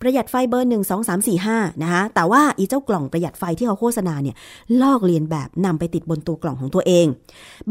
[0.00, 4.36] ประหยัดไฟเบอร์ 1 2 3 4 5 นะคะ แต่ว่าอีเจ้ากล่องประหยัดไฟที่เขาโฆษณาเนี่ย
[4.82, 7.06] ลอกเลียนแบบนำไปติดบนตัวกล่องของตัวเอง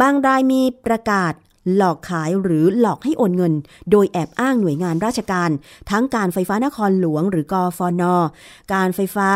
[0.02, 1.34] บางรายมีประกาศ
[1.76, 3.54] หลอกขายหรือหลอกให้โอนเงิน
[3.92, 5.50] โดยแอบอ้างหน่วยงานราชการ
[5.92, 8.16] ทั้งการไฟฟ้านครหลวงหรือกฟนอ
[8.74, 9.30] การไฟฟ้า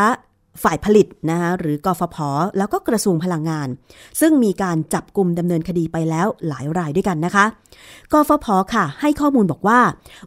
[0.62, 2.16] ฝ่ายผลิตนะคะหรือกฟผ
[2.58, 3.68] แล้วก็กระทรวงพลังงาน
[4.20, 7.44] ซึ่งมีการจับกลุ่มดำเนินคดีไปแล้วหลายรายด้วยกันนะคะ
[8.12, 9.80] กฟผค่ะ ให้ข้อมูลบอกว่า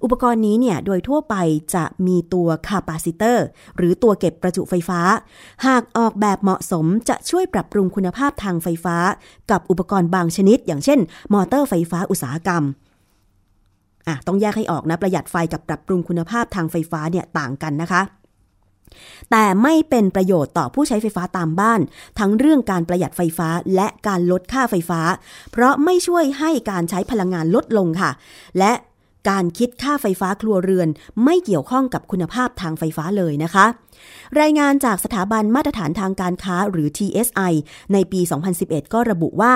[0.04, 1.36] อุปกรณ์นี้เนี่ยโดยทั่วไป
[1.76, 3.46] จะมีตัวคาปาซิเตอร์
[3.78, 5.00] หรือตัวเก็บประจุไฟฟ้า
[5.66, 8.98] หากออกแบบเหมาะสมจะช่วยปรับปรุงคุณภาพทางไฟฟ้า
[9.52, 11.00] กับอุปกรณ์บางชนิด อย่างเช่น
[11.34, 12.64] มอเตอร์ไฟฟ้าอุตสาหกรรม
[14.08, 18.02] อะต้องแยกให้ออกนะประหยัดไฟกับปรับปรุงคุณภาพทางไฟฟ้าเนี่ยต่างกันนะคะ
[19.32, 21.80] แต่ไม่เป็นประโยชน์ต่อผู้ใช้ไฟฟ้าตามบ้าน
[22.20, 25.02] ทั้งเรื่องการประหยัดไฟฟ้าและการลดค่าไฟฟ้า
[25.52, 28.12] เพราะไม่ช่วยให้การใช้พลังงานลดลงค่ะ
[28.60, 28.72] และ
[29.30, 30.90] การคิดค่าไฟฟ้าครัวเรือน
[31.24, 33.66] ไม่เกี่ยวข้องกับคุณภาพทางไฟฟ้าเลยนะคะ
[34.42, 37.54] รายงานจากสถาบันมาตรฐานทางการค้าหรือ TSI
[37.94, 38.22] ในปี
[38.58, 39.54] 2011 ก็ระบุว่า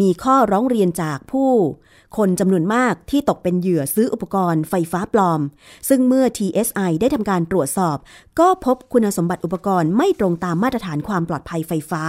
[0.00, 1.50] มีข้อร้องเรียนจากผู้
[2.18, 5.40] คนจำนวนมากที่ตกเป็นเหยื่อซื้ออุปกรณ์ไฟฟ้าปลอม
[5.88, 7.96] ซึ่งเมื่อ TSI ได้ทำการตรวจสอบ
[8.38, 12.02] ก็พบคุณสมบัติอุปกรณ์ไม่ตรงตามมาตรฐานความปลอดภัยไฟฟ้า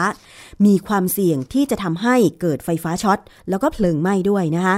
[0.65, 4.77] มีความเสี่ยงที่จะทำให้เกิดไฟฟ้าช็อตแล้วก็เพลิงไหม้ด้วยนะคะ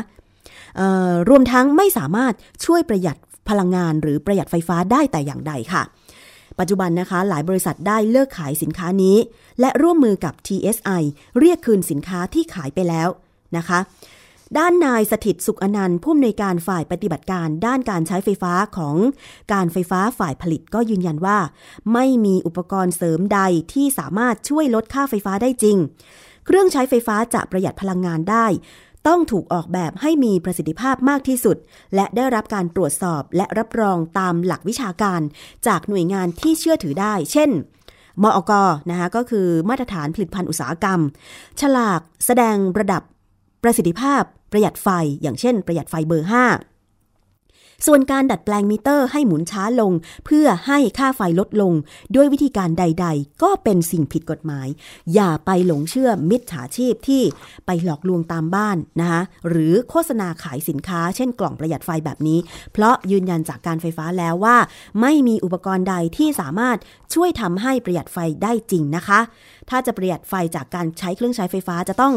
[1.29, 2.33] รวมทั้งไม่สามารถ
[2.65, 3.17] ช่วยประหยัด
[3.49, 5.83] พลังงานหรือประหยัดไฟฟ้าได้แต่อย่างใดค่ะ
[6.59, 9.17] ปัจจุบันนะคะหลายบริษัทได้เลิกขายสินค้านี้
[9.59, 11.03] และร่วมมือกับ TSI
[11.39, 13.09] เรียกคืนสินค้าที่ขายไปแล้ว
[13.57, 13.79] นะคะ
[14.57, 18.95] ด้านนายสถิตสุขอนันต์ผู้อำนวยการฝ่ายปฏิบัติการด้านการใช้ไฟฟ้าของ
[19.53, 21.37] การไฟฟ้าฝ่ายผลิตก็ยืนยันว่า
[21.93, 23.39] ไม่มีอุปกรณ์เสริมใด
[23.73, 25.77] ที่สามารถช่วยลดค่าไฟฟ้าได้จริง
[26.45, 28.45] เครื่องใช้ไฟฟ้าจะประหยัดพลังงานได้
[29.07, 31.57] ต้องถูกออกแบบให้มีประสิทธิภาพมากที่สุด
[31.95, 35.21] และได้รับการตรวจสอบและรับรองตามหลักวิชาการ
[35.67, 37.49] จากหน่วยงานที่เชื่อถือได้ เช่น
[38.23, 38.51] มอก
[38.89, 40.99] นะคะก็คือมาตรฐานผลิตภัณฑ์อุตสาหกรรม
[41.61, 43.01] ฉลากแสดงระดับ
[43.63, 44.87] ประสิทธิภาพประหยัดไฟ
[45.21, 46.72] อย่างเช่น ประหยัดไฟเบอร์ 5
[47.85, 49.91] ส่วนการดัดแปลงมิเตอร์ให้หมุนช้าลง
[50.25, 51.73] เพื่อให้ค่าไฟลดลง
[52.15, 54.67] ด้วยวิธีการใด ๆ ก็เป็นสิ่งผิดกฎหมาย
[55.13, 57.23] อย่าไปหลงเชื่อมิจฉาชีพที่
[57.65, 62.39] ไปหลอกลวงตามบ้านนะคะหรือโฆษณาขายสินค้า เช่นกล่องประหยัดไฟแบบนี้
[62.73, 64.57] เพราะยืนยันจากการไฟฟ้าแล้วว่า
[65.01, 66.77] ไม่มีอุปกรณ์ใดที่สามารถ
[67.13, 69.19] ช่วยทำให้ประหยัดไฟได้จริงนะคะ
[69.69, 72.15] ถ้าจะประหยัดไฟจากการใช้เครื่องใช้ไฟฟ้าจะต้อง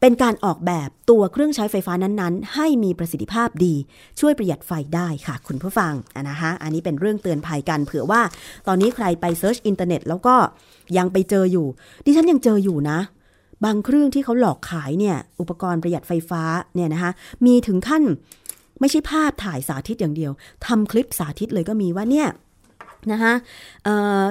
[0.00, 3.74] เป็นการออกแบบตัวเครื่องใช้ไฟฟ้านั้นๆ ให้มีประสิทธิภาพดี
[4.20, 8.20] ช่วยประหยัดไฟได้ค่ะ คุณผู้ฟังอะนะคะอันนี้เป็นเรื่องเตือนภัยกันเผื่อว่า
[8.66, 10.34] ตอนนี้ใครไป search อินเทอร์เน็ตแล้วก็
[10.96, 11.66] ยังไปเจออยู่
[12.04, 12.98] ดิฉันยังเจออยู่นะ
[13.64, 16.42] บางเครื่องที่เขาหลอกขายเนี่ย อุปกรณ์ประหยัดไฟฟ้า
[16.74, 17.10] เนี่ยนะคะ
[17.46, 18.02] มีถึงขั้น
[18.80, 20.32] ไม่ใช่ภาพถ่ายสาธิตอย่างเดียว
[20.66, 22.28] ทำคลิปสาธิตเลยก็มีว่าเนี่ย
[23.12, 23.32] นะคะ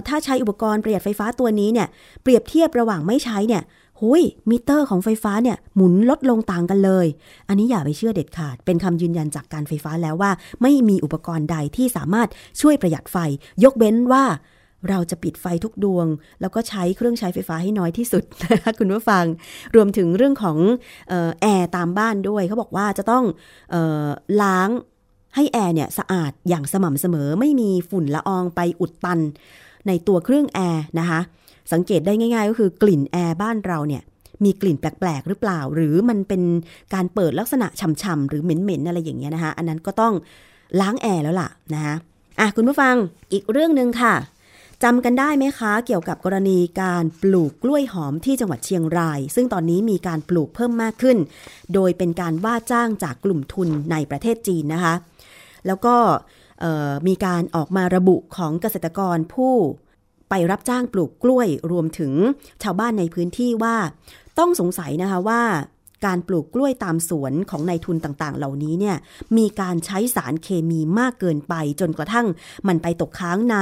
[0.08, 1.88] ถ้าใช้อุปกรณ์ประหยัดไฟฟ้าตัวนี้เนี่ย
[2.24, 3.64] เปรียบเทียบระหว่างไม่ใช้เนี่ย
[4.02, 7.08] หุยมิเตอร์ของไฟฟ้าเนี่ยหมุนลดลงต่างกันเลย
[7.48, 10.32] อันนี้อย่าไปเชื่อเด็ดขาด เป็นคำยืนยันจากการไฟฟ้าแล้วว่า
[10.62, 12.30] ไม่มีอุปกรณ์ใดที่สามารถ
[12.62, 13.18] ช่วยประหยัดไฟ
[13.64, 14.26] ยกเว้นว่า
[14.90, 16.08] เราจะปิดไฟทุกดวง
[16.42, 19.26] แล้วก็ใช้เครื่องใช้ไฟฟ้าให้น้อยที่สุดนะคะคุณผู้ฟัง
[19.76, 20.58] รวมถึงเรื่องของ
[21.12, 23.24] ออแอร์ตามบ้านด้วย เขาบอกว่าจะต้อง
[23.74, 23.76] อ
[24.06, 24.08] อ
[24.42, 24.70] ล้าง
[25.36, 29.20] ให้แอร์เนี่ยสะอาดอย่างสม่ำเสมอไม่มีฝุ่นละอองไปอุดตัน
[29.88, 31.20] ในตัวเครื่องแอร์นะคะ
[31.72, 34.04] สังเกตได้ง่าย ๆ ก็คือกลิ่นแอร์บ้านเราเนี่ย
[34.44, 36.42] มีกลิ่นแปลกๆ หรือเปล่า หรือมันเป็น
[36.94, 40.14] การเปิดลักษณะฉ่ำๆหรือเหม็นๆอะไรอย่างเงี้ยนะคะ อันนั้นก็ต้อง
[40.82, 41.96] ล้างแอร์แล้วล่ะนะคะ
[42.40, 42.96] อะคุณผู้ฟัง
[43.34, 44.16] อีกเรื่องหนึ่งค่ะ
[44.84, 51.18] จำกันได้ไหมคะ เกี่ยวกับกรณีการปลูกกล้วยหอมที่จังหวัดเชียงราย ซึ่งตอนนี้มีการปลูกเพิ่มมากขึ้น
[51.74, 54.96] โดยเป็นการว่าจ้างจากกลุ่มทุนในประเทศจีนนะคะ
[55.68, 55.96] แล้วก็
[57.08, 59.54] มีการออกมาระบุของเกษตรกรผู้
[60.30, 62.14] ไปรับจ้างปลูกกล้วยรวมถึง
[62.64, 63.76] ชาวบ้านในพื้นที่ว่า
[64.40, 65.42] ต้องสงสัยนะคะว่า
[66.06, 68.98] การปลูกกล้วยตามสวนของนายทุนต่างๆ เหล่านี้เนี่ย
[69.38, 72.28] มีการใช้สารเคมีมากเกินไป จนกระทั่ง
[72.68, 73.58] มันไปตกค้างใน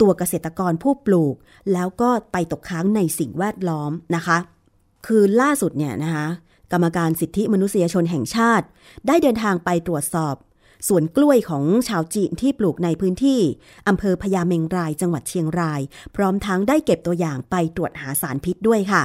[0.00, 1.34] ตัวเกษตรกรผู้ปลูก
[1.72, 4.38] แล้วก็ไปตกค้างในสิ่งแวดล้อมนะคะ
[5.06, 6.26] คือล่าสุดเนี่ยนะคะ
[6.72, 8.66] กรรมการสิทธิมนุษยชนแห่งชาติ
[9.06, 10.34] ได้เดินทางไปตรวจสอบ
[10.88, 13.40] สวนกล้วยของชาวจีนที่ปลูกในพื้นที่
[13.88, 15.80] อำเภอพญาเมงรายจังหวัดเชียงราย
[16.16, 19.02] พร้อมทั้งได้เก็บตัวอย่างไปตรวจหาสารพิษด้วยค่ะ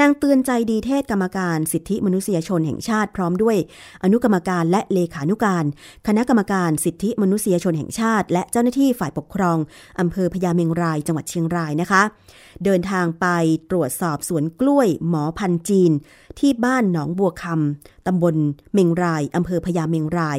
[0.00, 3.56] นางเตือนใจดีเทศกรรมการสิทธิมนุษยชนแห่งชาติพร้อมด้วย
[4.04, 5.64] อนุกรรมการและเลขานุการ
[6.06, 9.58] คณะกรรมการสิทธิมนุษยชนแห่งชาติ และเจ้าหน้าที่ฝ่ายปกครอง
[10.00, 12.02] อำเภอพญาเมงรายจังหวัดเชียงรายนะคะ
[12.64, 13.26] เดินทางไป
[13.70, 15.92] ตรวจสอบสวนกล้วยหมอพันจีน
[16.38, 18.36] ที่บ้านหนองบัวคำตำบล
[18.72, 20.38] เมงรายอำเภอพญาเมงราย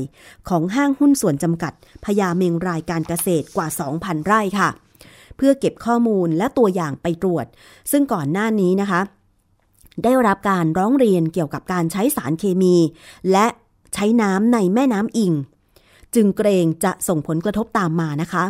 [0.49, 1.73] ของห้างหุ้นส่วนจำกัด
[2.05, 4.69] พญาเมงรายการเกษตรกว่า 2,000 ไร่ค่ะ
[5.37, 7.45] เพื่อเก็บข้อมูลและตัวอย่างไปตรวจ
[7.91, 9.01] ซึ่งก่อนหน้านี้นะคะ
[10.03, 12.75] ได้รับการร้องเรียนเกี่ยวกับการใช้สารเคมี
[13.31, 13.47] และ
[13.93, 15.33] ใช้น้ำในแม่น้ำอิง
[16.15, 18.43] จึงเกรงจะส่งผลกระทบตามมานะคะ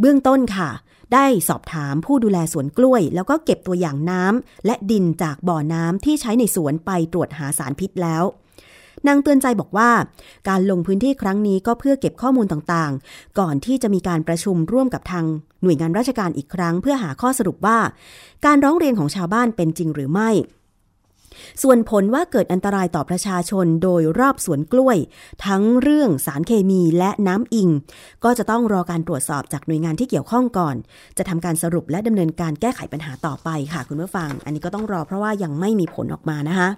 [0.00, 0.70] เบื้องต้นค่ะ
[1.14, 8.24] ได้สอบถามผู้ดูแลสวนกล้วย แล้วก็เก็บตัวอย่างน้ำและดินจากบ่อน้ำที่ใช้ในสวนไปตรวจหาสารพิษแล้ว
[9.06, 9.90] นางเตือนใจบอกว่า
[10.48, 15.24] การลงพื้นที่ครั้งนี้ก็เพื่อเก็บข้อมูลต่างๆ ก่อนที่จะมีการประชุมร่วมกับทาง
[15.62, 17.78] หน่วยงานราชการอีกครั้ง เพื่อหาข้อสรุปว่า
[18.46, 20.30] การร้องเรียนของชาวบ้านเป็นจริงหรือไม่
[21.62, 24.98] ส่วนผลว่าเกิดอันตรายต่อประชาชนโดยรอบสวนกล้วย
[25.46, 27.68] ทั้งเรื่องสารเคมีและน้ำอิง
[28.24, 30.76] ก็จะต้องรอการตรวจสอบจากหน่วยงานที่เกี่ยวข้องก่อน
[31.18, 36.70] จะทำการสรุปและดำเนินการแก้ไขปัญหาต่อไปค่ะคุณผู้ฟัง อันนี้ก็ต้องรอเพราะว่ายังไม่มีผลออกมานะคะ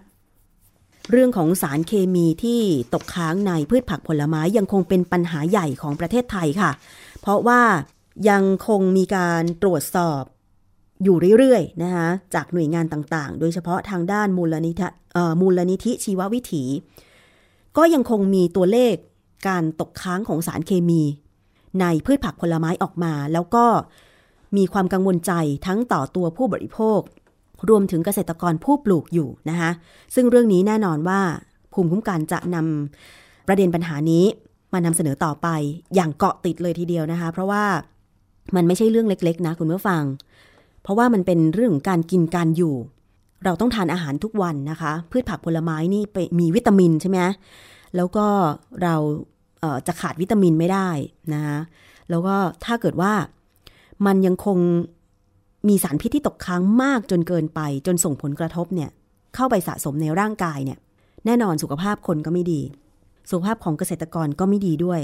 [1.10, 2.60] เรื่องของสารเคมีที่
[2.94, 6.70] ตกค้างในพืชผักผลไม้ยังคงเป็นปัญหาใหญ่ของประเทศไทยค่ะ
[7.20, 7.60] เพราะว่า
[8.30, 10.22] ยังคงมีการตรวจสอบ
[11.04, 14.86] อยู่เรื่อยๆนะคะจากหน่วยงานต่างๆ โดยเฉพาะทางด้านมูลนิธิ
[15.40, 16.64] มูลนิธิชีววิถี
[17.76, 18.94] ก็ยังคงมีตัวเลข
[19.48, 21.02] การตกค้างของสารเคมี
[21.80, 23.64] ในพืชผักผลไม้ออกมา แล้วก็
[24.56, 25.32] มีความกังวลใจ
[25.66, 27.00] ทั้งต่อตัวผู้บริโภค
[27.68, 29.70] รวมถึงเกษตรกรผู้ปลูกอยู่นะคะ
[30.14, 31.20] ซึ่งเรื่องนี้แน่นอนว่า
[31.72, 34.24] ภูมิคุ้มกันจะนำประเด็นปัญหานี้
[34.72, 35.48] มานำเสนอต่อไป
[35.94, 37.64] อย่างเกาะติดเลยทีเดียวนะคะ เพราะว่า
[38.56, 40.02] มันไม่ใช่เรื่องเล็ก ๆ นะคุณผู้ฟัง
[40.88, 42.74] เพราะว่ามันเป็นเรื่องของการกินการอยู่
[43.44, 47.18] เราต้องทานอาหารทุกวันนะคะ พืชผักผลไม้นี่ไปมีวิตามินใช่ไหม
[47.96, 48.26] แล้วก็
[48.82, 48.94] เรา
[49.60, 50.88] เจะขาดวิตามินไม่ได้
[51.32, 51.58] นะคะ
[52.10, 53.12] แล้วก็ถ้าเกิดว่า
[54.06, 54.58] มันยังคง
[55.68, 58.90] มีสารพิษที่ตกค้างมากจนเกินไป จนส่งผลกระทบเนี่ย
[59.34, 60.78] เข้าไปสะสมในร่างกายเนี่ย
[61.26, 62.60] แน่นอนสุขภาพคนก็ไม่ดี
[63.30, 65.00] สุขภาพของเกษตรกรก็ไม่ดีด้วย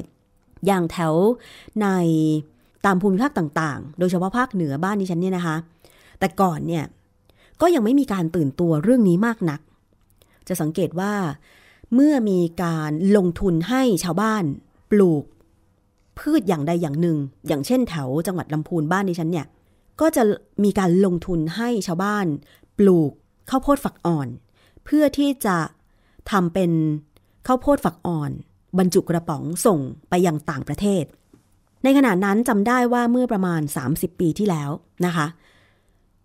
[0.66, 1.14] อย่างแถว
[1.80, 1.87] ใน
[2.87, 5.57] ตามภูมิภาคต่างๆ โดยเฉพาะภาคเหนือบ้านดิฉันเนี่ยนะคะ
[6.25, 6.85] แต่ก่อนเนี่ย
[7.61, 9.61] ก็ยังไม่มีการตื่นตัวเรื่องนี้มากนัก
[10.49, 11.14] จะสังเกตว่า
[11.95, 14.45] เมื่อมีการลงทุนให้ชาวบ้าน
[14.91, 15.25] ปลูก
[16.18, 19.47] พืชอย่างใดอย่างหนึ่ง อย่างเช่นแถวจังหวัดลำพูนบ้านดิฉันเนี่ย
[20.01, 20.22] ก็จะ
[20.64, 22.27] มีการลงทุนให้ชาวบ้าน
[22.79, 23.12] ปลูก
[23.51, 24.29] ข้าวโพดฝักอ่อน
[24.85, 25.57] เพื่อที่จะ
[26.31, 26.70] ทำเป็น
[27.47, 28.31] ข้าวโพดฝักอ่อน
[28.79, 31.05] บรรจุกระป๋องส่งไปยังต่างประเทศ
[31.85, 33.61] ในขณะนั้นจำได้ว่าเมื่อประมาณ
[33.91, 34.70] 30 ปีที่แล้ว
[35.07, 35.27] นะคะ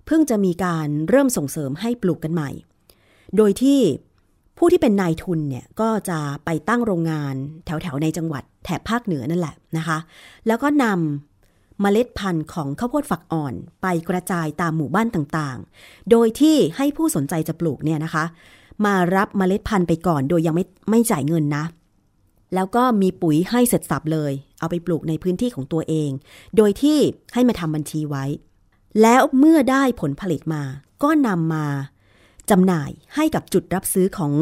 [0.10, 2.50] เพิ่งจะมีการเริ่มส่งเสริมให้ปลูกกันใหม่
[3.38, 3.80] โดยที่
[4.58, 7.36] ผู้ที่เป็นนายทุนเนี่ยก็จะไปตั้งโรงงาน
[7.66, 9.98] แถวๆในจังหวัดแถบภาคเหนือนั่นแหละนะคะ
[10.48, 18.26] แล้วก็นำเมล็ดพันธุ์ของข้าวโพดฝักอ่อนไปกระจายตามหมู่บ้านต่างๆ โดยที่ให้ผู้สนใจจะปลูกเนี่ยนะคะ
[18.86, 21.64] มารับเมล็ดพันธุ์ไปก่อนโดยยังไม่ไม่จ่ายเงินนะ
[22.56, 26.10] แล้วก็มีปุ๋ยให้เสร็จสับเลย เอาไปปลูกในพื้นที่ของตัวเอง
[26.58, 26.98] โดยที่
[27.34, 28.26] ให้มาทำบัญชีไว้
[29.02, 30.64] แล้วเมื่อได้ผลผลิตมา
[31.04, 31.66] ก็นำมา
[32.50, 34.34] จำหน่ายให้กับจุดรับซื้อของ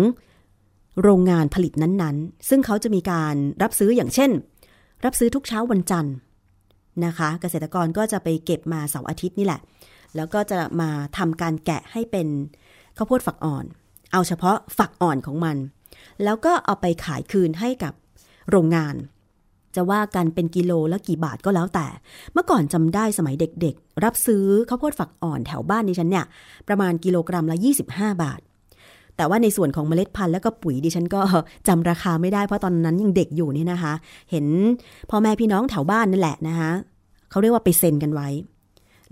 [1.01, 4.31] โรงงานผลิตนั้นๆ ซึ่งเขาจะมีการรับซื้ออย่างเช่น
[5.05, 6.15] รับซื้อทุกเช้าวันจันทร์
[7.05, 9.61] นะคะ เกษตรกรก็จะไปเก็บมาเสาร์อาทิตย์นี่แหละ
[10.15, 12.27] แล้วก็จะมาทำการแกะให้เป็น
[12.97, 13.65] ข้าวโพดฝักอ่อน
[14.11, 15.57] เอาเฉพาะฝักอ่อนของมัน
[16.23, 17.93] แล้วก็เอาไปขายคืนให้กับ
[18.49, 18.95] โรงงาน
[19.75, 21.87] จะว่ากันเป็นกิโลละกี่บาทก็แล้วแต่
[22.33, 26.25] เมื่อก่อนจำได้สมัยเด็กๆ รับซื้อข้าวโพดฝักอ่อนแถวบ้านดิฉันเนี่ย
[26.67, 27.57] ประมาณกิโลกรัมละ
[27.89, 28.39] 25 บาท
[29.17, 31.21] แต่ว่าในส่วนของเมล็ดพันธุ์แล้วก็ปุ๋ยดิฉันก็
[31.67, 33.93] จำราคาไม่ได้เพราะตอนนั้นยังเด็กอยู่นี่นะคะ
[34.31, 34.45] เห็น
[35.09, 36.71] พ่อแม่พี่น้องแถวบ้านนั่นแหละนะคะ
[37.29, 38.29] เขาเรียกว่าไปเซ็นกันไว้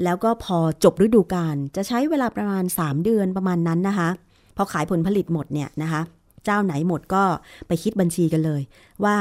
[0.04, 4.10] แล้วก็พอจบฤดูกาลจะใช้เวลาประมาณ 3 เดือนประมาณนั้นนะคะ
[4.58, 6.02] พอขายผลผลิตหมดเนี่ยนะคะ
[6.46, 7.24] เจ้าไหนหมดก็
[7.68, 8.62] ไปคิดบัญชีกันเลย
[9.04, 9.18] ว่า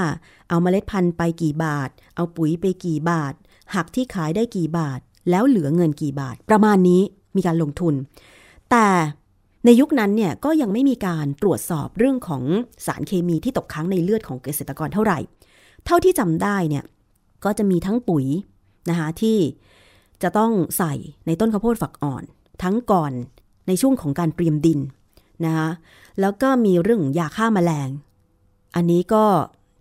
[0.48, 3.34] เอาเมล็ดพันธุ์ไปกี่บาท เอาปุ๋ยไปกี่บาท
[3.74, 5.00] หักที่ขายได้กี่บาท
[5.30, 7.02] แล้วเหลือเงินกี่บาท ประมาณนี้
[7.36, 7.94] มีการลงทุน
[8.70, 8.86] แต่
[9.64, 12.42] ในยุคนั้นเนี่ยก็ยังไม่มีการตรวจสอบเรื่องของ
[12.86, 15.18] สารเคมีที่ตกค้างในเลือดของเกษตรกรเท่าไหร่
[15.86, 16.84] เท่าที่จำได้เนี่ย
[17.44, 18.24] ก็จะมีทั้งปุ๋ย
[18.90, 19.38] นะคะที่
[20.22, 20.94] จะต้องใส่
[21.26, 22.22] ในต้นข้าวโพดฝักอ่อน
[22.62, 23.12] ทั้งก่อน
[23.68, 24.80] ในช่วงของการเตรียมดิน
[25.44, 25.68] นะคะ
[26.20, 27.88] แล้วก็มีเรื่องยาฆ่ามาแมลง
[28.74, 29.24] อันนี้ก็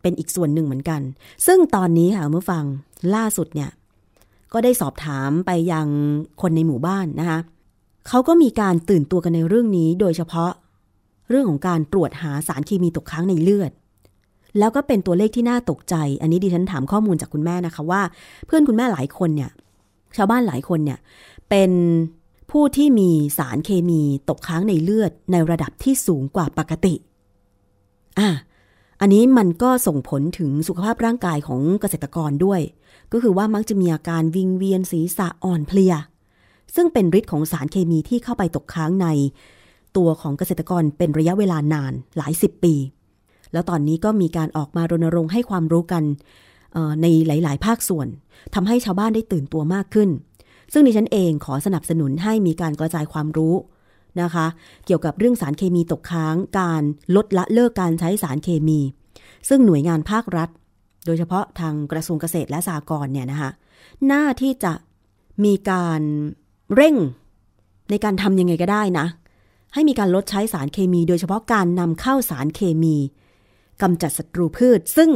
[0.02, 1.02] เป็นอีกส่วนหนึ่งเหมือนกัน
[1.46, 2.64] ซึ่งตอนนี้ค่ะเมื่อฟัง
[3.16, 3.70] ล่าสุดเนี่ย
[4.54, 5.88] ก็ได้สอบถามไปยัง
[6.42, 7.40] คนในหมู่บ้านนะคะ
[8.08, 10.52] เขาก็มีการตื่นตัวกันในเรื่องนี้ โดยเฉพาะ
[11.30, 13.72] เรื่องของการตรวจหาสารเคมีตกค้างในเลือด
[14.60, 18.02] แล้วก็เป็นตัวเลขที่น่าตกใจ อันนี้ดิฉันถามข้อมูลจากคุณแม่นะคะว่า
[18.46, 19.50] เพื่อนคุณแม่หลายคนเนี่ย
[20.18, 21.00] ชาวบ้านหลายคนเนี่ย
[21.50, 21.72] เป็น
[22.58, 26.96] ผู้ที่มีสารเคมีตกค้างในเลือดในระดับที่สูงกว่าปกติ
[28.20, 28.30] อะ
[29.02, 32.62] อันนี้มันก็ส่งผลถึงสุขภาพร่างกายของเกษตรกรด้วย
[33.12, 35.94] ก็คือว่ามักจะมีอาการวิงเวียนศีรษะอ่อนเพลีย
[36.76, 39.08] ซึ่งเป็นฤทธิ์ของสารเคมีที่เข้าไปตกค้างใน
[39.98, 42.76] ตัวของเกษตรกรเป็นระยะเวลานานหลายสิบปี
[43.54, 46.04] แล้วตอนนี้ก็มีการออกมารณรงค์ให้ความรู้กัน
[47.02, 48.08] ในหลาย ๆ ภาคส่วน
[48.54, 50.10] ทำให้ชาวบ้านได้ตื่นตัวมากขึ้น
[50.74, 53.56] ซึ่งดิฉันเองขอสนับสนุนให้มีการกระจายความรู้
[54.22, 54.46] นะคะ
[54.86, 56.84] เกี่ยวกับเรื่องสารเคมีตกค้าง การ
[57.16, 58.80] ลดละเลิกการใช้สารเคมี
[59.50, 60.50] ซึ่งหน่วยงานภาครัฐ
[61.06, 63.50] โดยเฉพาะทางกระทรวงเกษตรและสหกรณ์เนี่ยนะคะ
[64.08, 64.74] หน้าที่จะ
[65.46, 66.02] มีการ
[66.76, 66.96] เร่ง
[67.90, 69.08] ในการทำยังไงก็ได้นะ
[69.74, 72.96] ให้มีการลดใช้สารเคมี โดยเฉพาะการนำเข้าสารเคมี
[73.82, 75.10] กำจัดศัตรูพืช ซึ่ง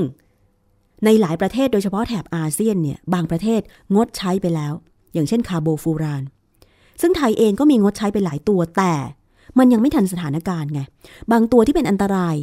[1.05, 3.62] ในหลายประเทศโดยเฉพาะแถบอาเซียนเนี่ยบางประเทศ
[3.95, 4.74] งดใช้ไปแล้ว
[5.18, 6.24] อย่างเช่นคาร์โบฟูราน
[7.01, 8.93] ซึ่งไทยเองก็มีงดใช้ไปหลายตัวแต่
[9.57, 10.82] มันยังไม่ทันสถานการณ์ไง
[11.32, 12.36] บางตัวที่เป็นอันตราย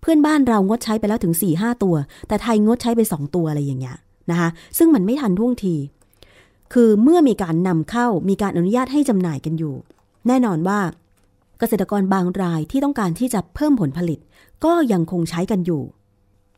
[0.00, 1.94] เพื่อนบ้านเรางดใช้ไปแล้วถึง4ี่ห้าตัว
[2.28, 3.96] แต่ไทยงดใช้ไป 2 ตัวอะไรอย่างเงี้ย
[4.30, 4.48] นะคะ
[4.78, 5.74] ซึ่งมันไม่ทันท่วงที
[6.72, 9.74] คือเมื่อมีการนำเข้ามีการอนุญาตให้จำหน่ายกันอยู่
[10.26, 10.80] แน่นอนว่า
[11.58, 14.18] เกษตรกรบางรายที่ต้องการที่จะเพิ่มผลผลิต
[14.64, 15.82] ก็ยังคงใช้กันอยู่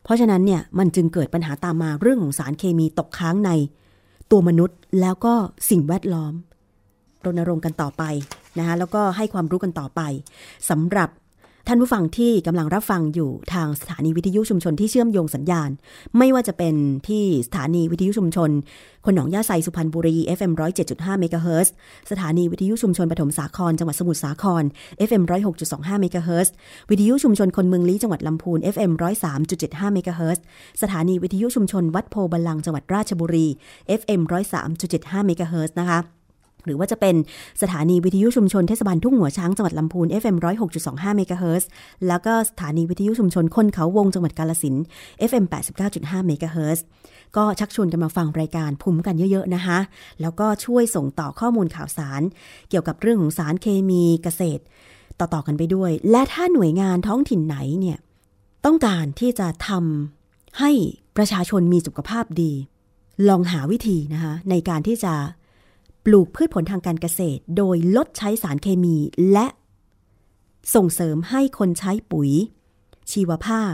[0.04, 3.50] เพราะฉะนั้นเนี่ยมันจึงเกิดปัญหาตามมาเรื่องของสารเคมีตกค้างใน
[4.30, 5.34] ตัวมนุษย์แล้วก็
[5.70, 6.32] สิ่งแวดล้อม
[7.24, 8.02] รณรงค์กันต่อไป
[8.58, 10.00] นะคะแล้วก็ให้ความรู้กันต่อไป
[10.70, 11.08] สำหรับ
[11.68, 15.70] ท่านผู้ฟังที่กำลังรับฟังอยู่ทางสถานีวิทยุชุมชนที่เชื่อมโยงสัญญาณ
[16.18, 16.74] ไม่ว่าจะเป็น
[17.08, 18.50] ที่สถานีวิทยุชุมชน
[19.04, 20.52] คนหนองย่าไซสุพรรณบุรี FM
[20.86, 21.72] 107.5เมกะเฮิรตซ์
[22.10, 24.62] สถานีวิทยุชุมชนปฐมสาครจังหวัดสมุทรสาคร
[25.08, 25.22] FM
[25.62, 26.54] 106.25เมกะเฮิรตซ์
[26.90, 28.92] วิทยุชุมชนคนเมืองลี้จังหวัดลำพูน FM
[29.42, 30.44] 103.75เมกะเฮิรตซ์
[30.82, 33.46] สถานีวิทยุชุมชนวัดโพธิ์บัลลังก์จังหวัดราชบุรี
[34.00, 34.20] FM
[34.74, 36.00] 103.75เมกะเฮิรตซ์นะคะ
[36.66, 37.14] หรือว่าจะเป็น
[37.62, 40.36] สถานีวิทยุชุมชนเทศบาลทุ่งหัวช้างจังหวัดลำพูน FM
[40.76, 41.68] 106.25เมกะเฮิรตซ์
[42.08, 44.74] แล้วก็สถานีวิทยุชุมชนคนเขาวงจังหวัดกาฬสินธุ์
[45.30, 45.44] FM
[45.86, 46.84] 89.5เมกะเฮิรตซ์
[47.36, 49.78] ก็ชักชวนกันมาฟังรายการภูมิกันเยอะๆนะคะ
[50.20, 52.22] แล้วก็ช่วยส่งต่อข้อมูลข่าวสาร
[52.68, 54.62] เกี่ยวกับเรื่องของสารเคมีเกษตร
[55.20, 57.98] ต่อๆกันไปด้วย และถ้าหน่วยงานท้องถิ่นไหนเนี่ย
[58.64, 60.70] ต้องการที่จะทำให้
[61.16, 62.52] ประชาชนมีสุขภาพดี
[63.28, 65.14] ลองหาวิธีนะคะในการที่จะ
[66.06, 68.96] ปลูกพืชผลทางการเกษตร โดยลดใช้สารเคมี
[69.32, 69.46] และ
[70.74, 72.30] ส่งเสริมให้คนใช้ปุ๋ย
[73.12, 73.72] ชีวภาพ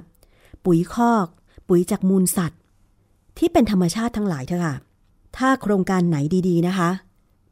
[0.65, 1.27] ปุ๋ยคอก
[1.69, 2.61] ปุ๋ยจากมูลสัตว์
[3.39, 4.77] ที่เป็นธรรมชาติทั้งหลายเถอะค่ะ
[5.37, 6.17] ถ้าโครงการไหน
[6.49, 6.91] ดีๆนะคะ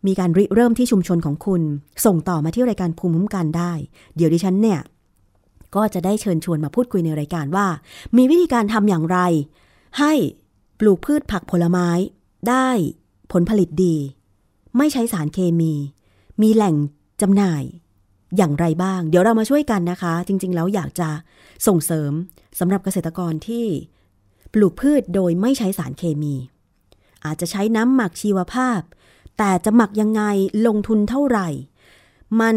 [0.07, 1.63] มีการริเริ่มที่ชุมชนของคุณ
[2.05, 3.73] ส่งต่อมาที่รายการภูมิคุ้มกันได้
[4.17, 4.81] เดี๋ยวดิฉันเนี่ย
[5.75, 7.67] ก็จะได้เชิญชวนมาพูดคุยในรายการว่า
[8.17, 9.19] มีวิธีการทำอย่างไร
[9.99, 10.13] ให้
[10.81, 11.89] ปลูกพืชผักผลไม้
[12.49, 12.69] ได้
[13.33, 13.97] ผลผลิตดี
[14.77, 15.73] ไม่ใช้สารเคมี
[16.43, 16.77] มีแหล่ง
[17.21, 17.65] จำหน่าย
[18.37, 21.09] อย่างไรบ้าง เดี๋ยวเรามาช่วยกันนะคะ จริง ๆ แล้วอยากจะ
[21.67, 22.13] ส่งเสริม
[22.59, 23.67] สำหรับเกษตรกรที่
[24.53, 26.35] ปลูกพืชโดยไม่ใช้สารเคมี
[27.25, 28.81] อาจจะใช้น้ำหมักชีวภาพ
[29.39, 30.23] แต่จะหมักยังไง
[30.67, 31.49] ลงทุนเท่าไหร่
[32.41, 32.57] มัน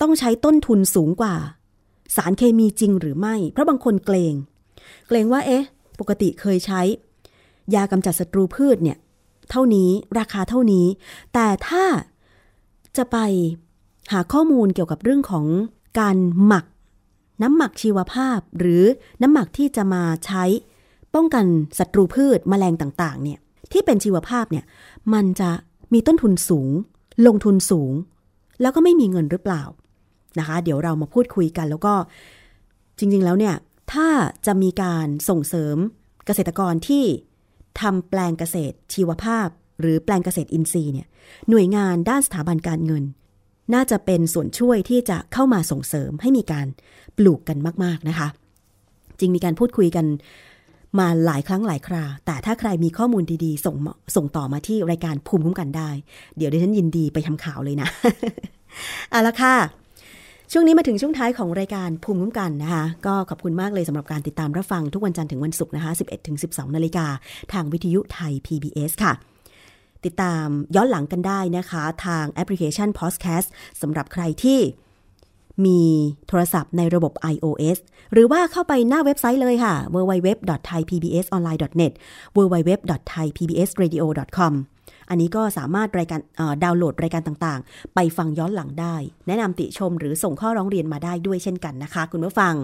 [0.00, 1.34] ต้องใช้ต้นทุนสูงกว่า
[2.16, 4.34] สารเคมีจริงหรือไม่ เพราะบางคนเกรง
[5.08, 5.64] เกรงว่าเอ๊ะ
[6.00, 6.80] ปกติเคยใช้
[7.74, 8.98] ยากำจัดศัตรูพืชเนี่ย
[9.50, 10.86] เท่านี้ราคาเท่านี้
[11.34, 11.84] แต่ถ้า
[12.96, 13.16] จะไป
[14.12, 15.46] หาข้อมูลเกี่ยวกับเรื่องของ
[16.00, 16.64] การหมัก
[17.42, 18.84] น้ำหมักชีวภาพ หรือ
[19.22, 20.44] น้ำหมักที่จะมาใช้
[21.14, 21.44] ป้องกัน
[21.78, 23.38] ศัตรูพืชแมลงต่างๆเนี่ย
[23.72, 24.64] ที่เป็นชีวภาพเนี่ย
[25.14, 25.50] มันจะ
[25.92, 26.70] มีต้นทุนสูง
[27.26, 27.92] ลงทุนสูง
[28.60, 29.62] แล้วก็ไม่มีเงินหรือเปล่า
[30.38, 31.94] นะคะ เดี๋ยวเรามาพูดคุยกันแล้วก็
[32.98, 33.54] จริงๆแล้วเนี่ย
[33.92, 34.08] ถ้า
[34.46, 35.76] จะมีการส่งเสริม
[36.26, 37.04] เกษตรกรที่
[37.80, 39.48] ทำแปลงเกษตรชีวภาพ
[39.80, 41.06] หรือแปลงเกษตรอินทรีย์เนี่ย
[41.50, 43.04] หน่วยงานด้านสถาบันการเงิน
[43.74, 46.66] น่าจะเป็นส่วนช่วยที่จะเข้ามาส่งเสริมให้มีการ
[47.16, 48.28] ปลูกกันมาก ๆนะคะ
[49.18, 50.06] จริงมีการพูดคุยกัน
[50.98, 53.76] มาหลายครั้งหลายครา แต่ถ้าใครมีข้อมูลดีๆ ส่ง
[54.16, 55.90] ส่งต่อมาที่รายการภูมิคุ้มกันได้
[56.36, 57.88] เดี๋ยวดิฉันยินดีไปทำข่าวเลยนะ
[59.10, 59.54] เอาละค่ะ
[60.52, 67.06] ช่วงนี้มาถึงช่วงท้ายของรายการภูมิคุ้มกันนะคะ ก็ขอบคุณมากเลยสำหรับการติดตามรับฟังทุกวันจันทร์ถึงวันศุกร์นะคะ 11ถึง12 นาฬิกา
[67.52, 69.12] ทางวิทยุไทย PBS ค่ะ
[70.04, 70.46] ติดตาม
[70.76, 73.46] ย้อนหลังกันได้นะคะ ทางแอปพลิเคชัน Podcast
[73.82, 74.58] สำหรับใครที่
[75.64, 75.80] มี
[76.28, 77.78] โทรศัพท์ในระบบ iOS
[78.12, 81.92] หรือว่าเข้าไปหน้าเว็บไซต์เลยค่ะ www.thaipbsonline.net
[82.36, 84.52] www.thaipbsradio.com
[85.10, 86.20] อันนี้ก็สามารถรายการ
[86.64, 88.96] ดาวน์โหลดรายการต่างๆ ไปฟังย้อนหลังได้
[89.26, 92.54] แนะนำติชมหรือส่งข้อร้องเรียนมาได้ด้วยเช่นกันนะคะ คุณผู้ฟัง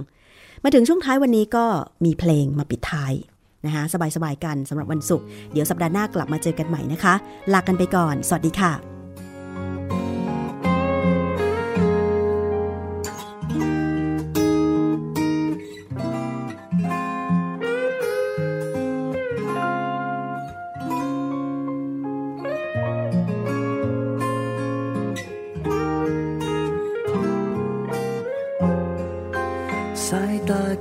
[0.62, 1.64] มาถึงช่วงท้ายวันนี้ก็
[2.04, 3.12] มีเพลงมาปิดท้าย
[3.66, 3.84] นะคะ
[4.16, 7.14] สบายๆกันสำหรับวันศุกร์เดี๋ยวสัปดาห์หน้ากลับมาเจอกันใหม่นะคะ
[7.52, 8.93] ลากันไปก่อน สวัสดีค่ะ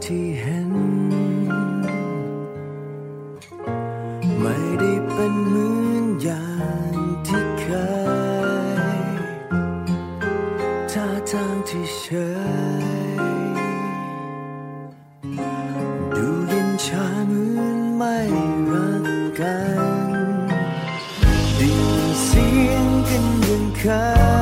[0.03, 0.71] ที่เห็น
[4.39, 6.47] ไม่ได้เป็นเหมือนอย่า
[6.93, 6.95] ง
[7.27, 7.63] ที่เค
[8.95, 8.99] ย
[10.91, 12.03] ท่าทางที่เฉ
[12.79, 13.17] ย
[16.15, 18.17] ดูเย็นชาเหมือนไม่
[18.69, 19.05] รัก
[19.39, 19.83] กัน
[21.57, 23.81] ได้ยินเสียงกันยังเค
[24.31, 24.32] ย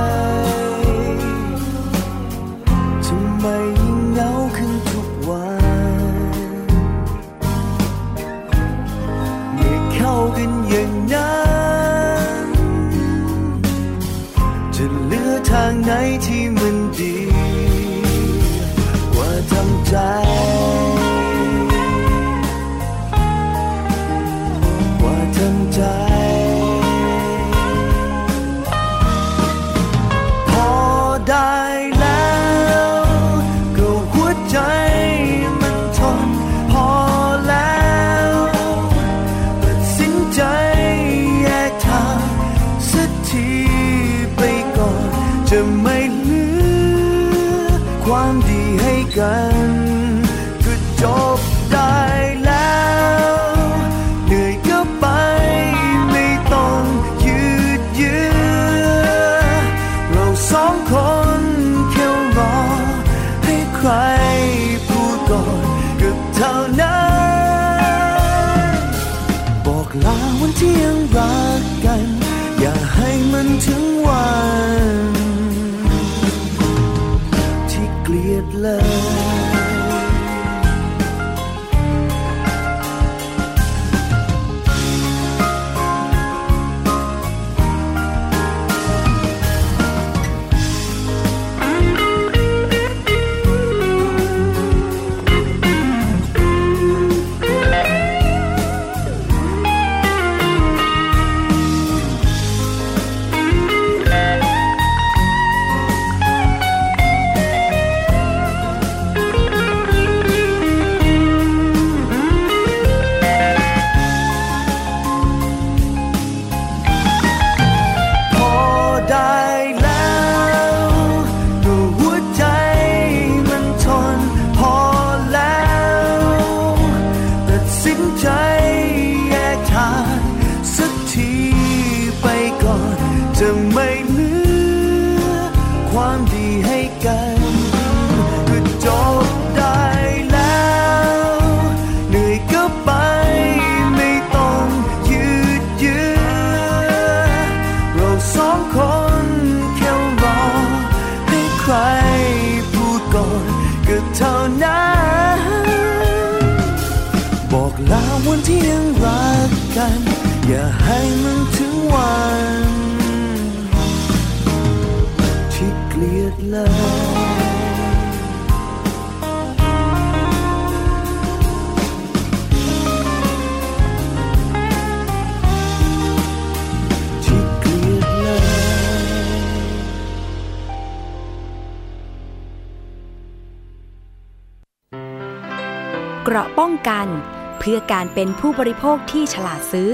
[188.02, 189.92] การเป็นผู้บริโภคที่ฉลาดซื้อ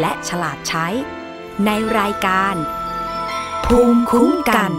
[0.00, 0.86] และฉลาดใช้
[1.66, 2.54] ในรายการ
[3.66, 4.72] ภูมิคุ้มกัน